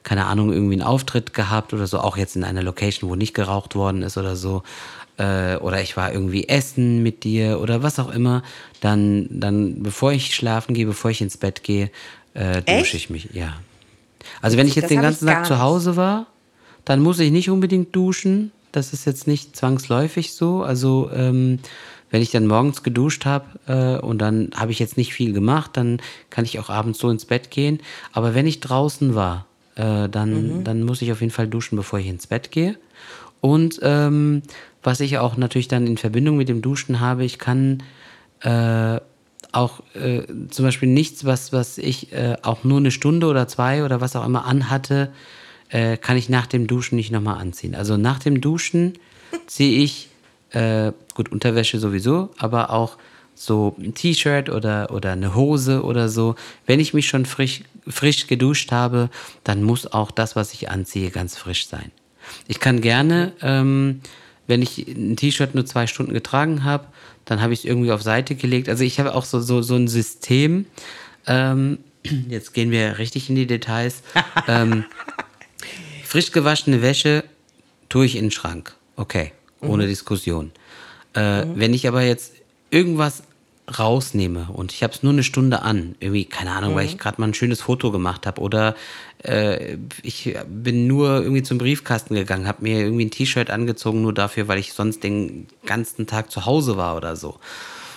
[0.08, 3.34] keine Ahnung, irgendwie einen Auftritt gehabt oder so, auch jetzt in einer Location, wo nicht
[3.34, 4.62] geraucht worden ist oder so,
[5.18, 8.42] äh, oder ich war irgendwie essen mit dir oder was auch immer,
[8.80, 11.90] dann, dann bevor ich schlafen gehe, bevor ich ins Bett gehe,
[12.32, 13.52] äh, dusche ich mich, ja.
[14.40, 15.58] Also wenn ich jetzt Das den ganzen Tag zu.
[15.58, 16.26] Hause war,
[16.86, 18.50] dann muss ich nicht unbedingt duschen.
[18.72, 20.62] Das ist jetzt nicht zwangsläufig so.
[20.62, 21.58] Also ähm,
[22.10, 25.72] wenn ich dann morgens geduscht habe äh, und dann habe ich jetzt nicht viel gemacht,
[25.74, 26.00] dann
[26.30, 27.80] kann ich auch abends so ins Bett gehen.
[28.12, 29.47] Aber wenn ich draußen war,
[29.78, 32.76] äh, dann, dann muss ich auf jeden Fall duschen, bevor ich ins Bett gehe.
[33.40, 34.42] Und ähm,
[34.82, 37.82] was ich auch natürlich dann in Verbindung mit dem Duschen habe, ich kann
[38.40, 39.00] äh,
[39.52, 43.84] auch äh, zum Beispiel nichts, was, was ich äh, auch nur eine Stunde oder zwei
[43.84, 45.10] oder was auch immer anhatte,
[45.68, 47.74] äh, kann ich nach dem Duschen nicht nochmal anziehen.
[47.74, 48.94] Also nach dem Duschen
[49.46, 50.08] ziehe ich,
[50.50, 52.96] äh, gut, Unterwäsche sowieso, aber auch
[53.38, 56.34] so ein T-Shirt oder, oder eine Hose oder so.
[56.66, 59.10] Wenn ich mich schon frisch, frisch geduscht habe,
[59.44, 61.90] dann muss auch das, was ich anziehe, ganz frisch sein.
[62.46, 64.00] Ich kann gerne, ähm,
[64.46, 66.86] wenn ich ein T-Shirt nur zwei Stunden getragen habe,
[67.24, 68.68] dann habe ich es irgendwie auf Seite gelegt.
[68.68, 70.66] Also ich habe auch so, so, so ein System.
[71.26, 71.78] Ähm,
[72.28, 74.02] jetzt gehen wir richtig in die Details.
[74.48, 74.84] ähm,
[76.04, 77.24] frisch gewaschene Wäsche
[77.88, 78.74] tue ich in den Schrank.
[78.96, 80.50] Okay, ohne Diskussion.
[81.14, 82.32] Äh, Wenn ich aber jetzt
[82.70, 83.22] irgendwas
[83.76, 84.48] rausnehme.
[84.52, 87.28] Und ich habe es nur eine Stunde an, irgendwie, keine Ahnung, weil ich gerade mal
[87.28, 88.74] ein schönes Foto gemacht habe oder
[89.22, 94.14] äh, ich bin nur irgendwie zum Briefkasten gegangen, habe mir irgendwie ein T-Shirt angezogen, nur
[94.14, 97.38] dafür, weil ich sonst den ganzen Tag zu Hause war oder so.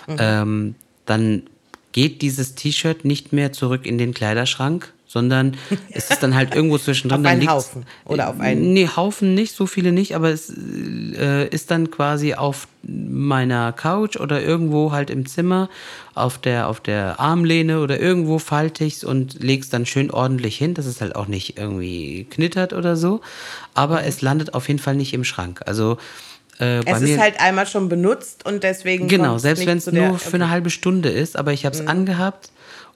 [0.08, 1.44] Ähm, dann
[1.92, 5.58] geht dieses T-Shirt nicht mehr zurück in den Kleiderschrank, sondern
[5.92, 7.20] es ist dann halt irgendwo zwischendrin.
[7.26, 11.48] Auf einen Haufen oder auf einen- Nee, Haufen nicht, so viele nicht, aber es äh,
[11.50, 15.70] ist dann quasi auf meiner Couch oder irgendwo halt im Zimmer,
[16.16, 20.74] auf der, auf der Armlehne oder irgendwo falte ich's und leg's dann schön ordentlich hin,
[20.74, 23.20] dass es halt auch nicht irgendwie knittert oder so.
[23.74, 25.62] Aber es landet auf jeden Fall nicht im Schrank.
[25.66, 25.98] Also
[26.60, 29.08] äh, Es ist halt einmal schon benutzt und deswegen.
[29.08, 32.50] Genau, selbst wenn es nur für eine halbe Stunde ist, aber ich habe es angehabt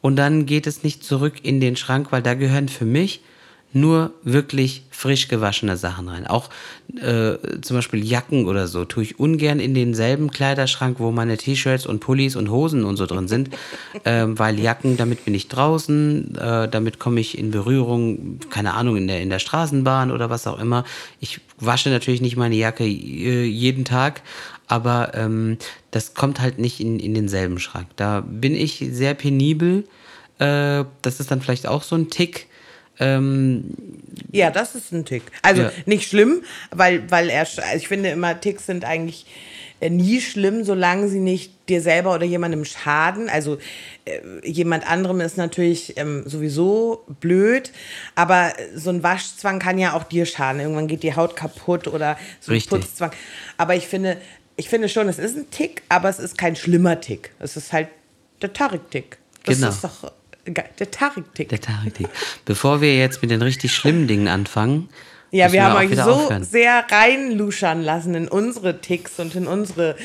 [0.06, 3.22] und dann geht es nicht zurück in den Schrank, weil da gehören für mich
[3.76, 6.26] nur wirklich frisch gewaschene Sachen rein.
[6.26, 6.50] Auch
[6.96, 11.86] äh, zum Beispiel Jacken oder so tue ich ungern in denselben Kleiderschrank, wo meine T-Shirts
[11.86, 13.50] und Pullis und Hosen und so drin sind,
[14.06, 18.96] ähm, weil Jacken, damit bin ich draußen, äh, damit komme ich in Berührung, keine Ahnung,
[18.96, 20.86] in der, in der Straßenbahn oder was auch immer.
[21.20, 24.22] Ich wasche natürlich nicht meine Jacke äh, jeden Tag,
[24.68, 25.58] aber ähm,
[25.92, 27.88] das kommt halt nicht in, in denselben Schrank.
[27.98, 29.84] Da bin ich sehr penibel.
[30.40, 32.48] Äh, das ist dann vielleicht auch so ein Tick.
[33.00, 33.66] Ähm,
[34.32, 35.24] Ja, das ist ein Tick.
[35.42, 35.72] Also Ja.
[35.86, 39.26] nicht schlimm, weil, weil er, also ich finde immer, Ticks sind eigentlich
[39.82, 43.28] äh, nie schlimm, solange sie nicht dir selber oder jemandem schaden.
[43.30, 43.58] Also
[44.06, 44.20] äh,
[44.50, 47.72] jemand anderem ist natürlich ähm, sowieso blöd,
[48.16, 50.62] aber so ein Waschzwang kann ja auch dir schaden.
[50.62, 52.62] Irgendwann geht die Haut kaputt oder so ein.
[52.62, 53.12] Putzzwang.
[53.58, 54.18] Aber ich finde,
[54.56, 57.32] ich finde schon, es ist ein Tick, aber es ist kein schlimmer Tick.
[57.40, 57.90] Es ist halt
[58.42, 59.18] der Tarik-Tick.
[59.44, 59.70] Das Genau.
[59.70, 60.12] ist doch
[60.48, 61.50] der Tarik-Tick.
[61.50, 62.08] der Tarek.
[62.46, 64.90] Bevor wir jetzt mit den richtig schlimmen Dingen anfangen,
[65.32, 66.44] Ja, wir haben euch so aufhören.
[66.44, 69.96] sehr reinluschern lassen in unsere Ticks und in unsere.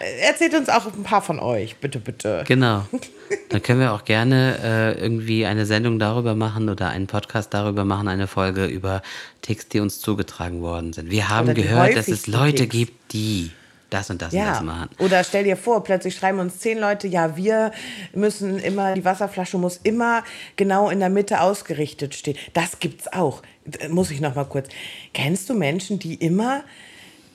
[0.00, 2.44] Äh, Erzählt uns auch ein paar von euch, bitte, bitte.
[2.46, 2.84] Genau.
[3.48, 7.84] Dann können wir auch gerne äh, irgendwie eine Sendung darüber machen oder einen Podcast darüber
[7.84, 9.00] machen, eine Folge über
[9.42, 11.10] Ticks, die uns zugetragen worden sind.
[11.10, 12.72] Wir haben gehört, dass es Leute Ticks.
[12.76, 13.50] gibt, die
[13.94, 14.90] das und das und das Ja, machen.
[14.98, 17.70] oder stell dir vor, plötzlich schreiben uns zehn Leute, ja, wir
[18.14, 20.22] müssen immer, die Wasserflasche muss immer
[20.56, 22.36] genau in der Mitte ausgerichtet stehen.
[22.52, 23.42] Das gibt's auch.
[23.88, 24.68] Muss ich noch mal kurz.
[25.14, 26.62] Kennst du Menschen, die immer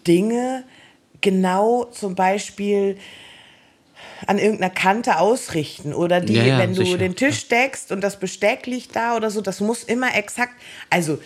[0.05, 0.63] Dinge
[1.21, 2.97] genau zum Beispiel
[4.27, 6.97] an irgendeiner Kante ausrichten oder die, Ja, ja, wenn du sicher.
[6.97, 10.53] den Tisch deckst und das Besteck liegt da oder so, das muss immer exakt,
[10.89, 11.19] also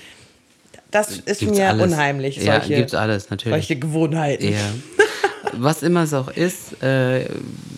[0.92, 1.92] das ist Gibt's mir alles.
[1.92, 3.54] unheimlich, Ja, solche, gibt's alles, natürlich.
[3.54, 4.54] solche Gewohnheiten.
[4.54, 4.60] Ja.
[5.52, 7.28] Was immer es auch ist, äh,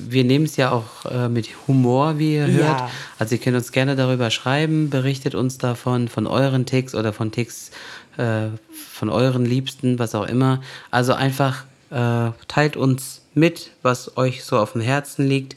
[0.07, 2.79] wir nehmen es ja auch äh, mit Humor, wie ihr hört.
[2.79, 2.91] Ja.
[3.17, 7.31] Also ihr könnt uns gerne darüber schreiben, berichtet uns davon, von euren Ticks oder von
[7.31, 7.71] Ticks
[8.17, 10.61] äh, von euren Liebsten, was auch immer.
[10.91, 15.55] Also einfach äh, teilt uns mit, was euch so auf dem Herzen liegt.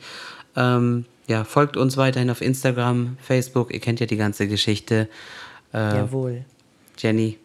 [0.57, 5.09] Ähm, ja, folgt uns weiterhin auf Instagram, Facebook, ihr kennt ja die ganze Geschichte.
[5.73, 6.45] Äh, Jawohl.
[6.97, 7.39] Jenny,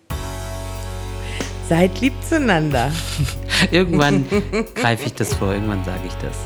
[1.70, 2.92] Seid lieb zueinander.
[3.72, 4.26] Irgendwann
[4.76, 6.38] greife ich das vor, irgendwann sage ich das.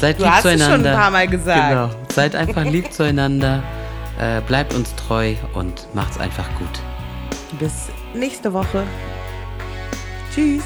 [0.00, 0.90] Seid Du lieb hast es schon zueinander.
[0.90, 1.68] ein paar Mal gesagt.
[1.70, 1.90] Genau.
[2.12, 3.62] Seid einfach lieb zueinander.
[4.18, 6.80] Äh, bleibt uns treu und macht's einfach gut.
[7.58, 8.82] Bis nächste Woche.
[10.34, 10.64] Tschüss.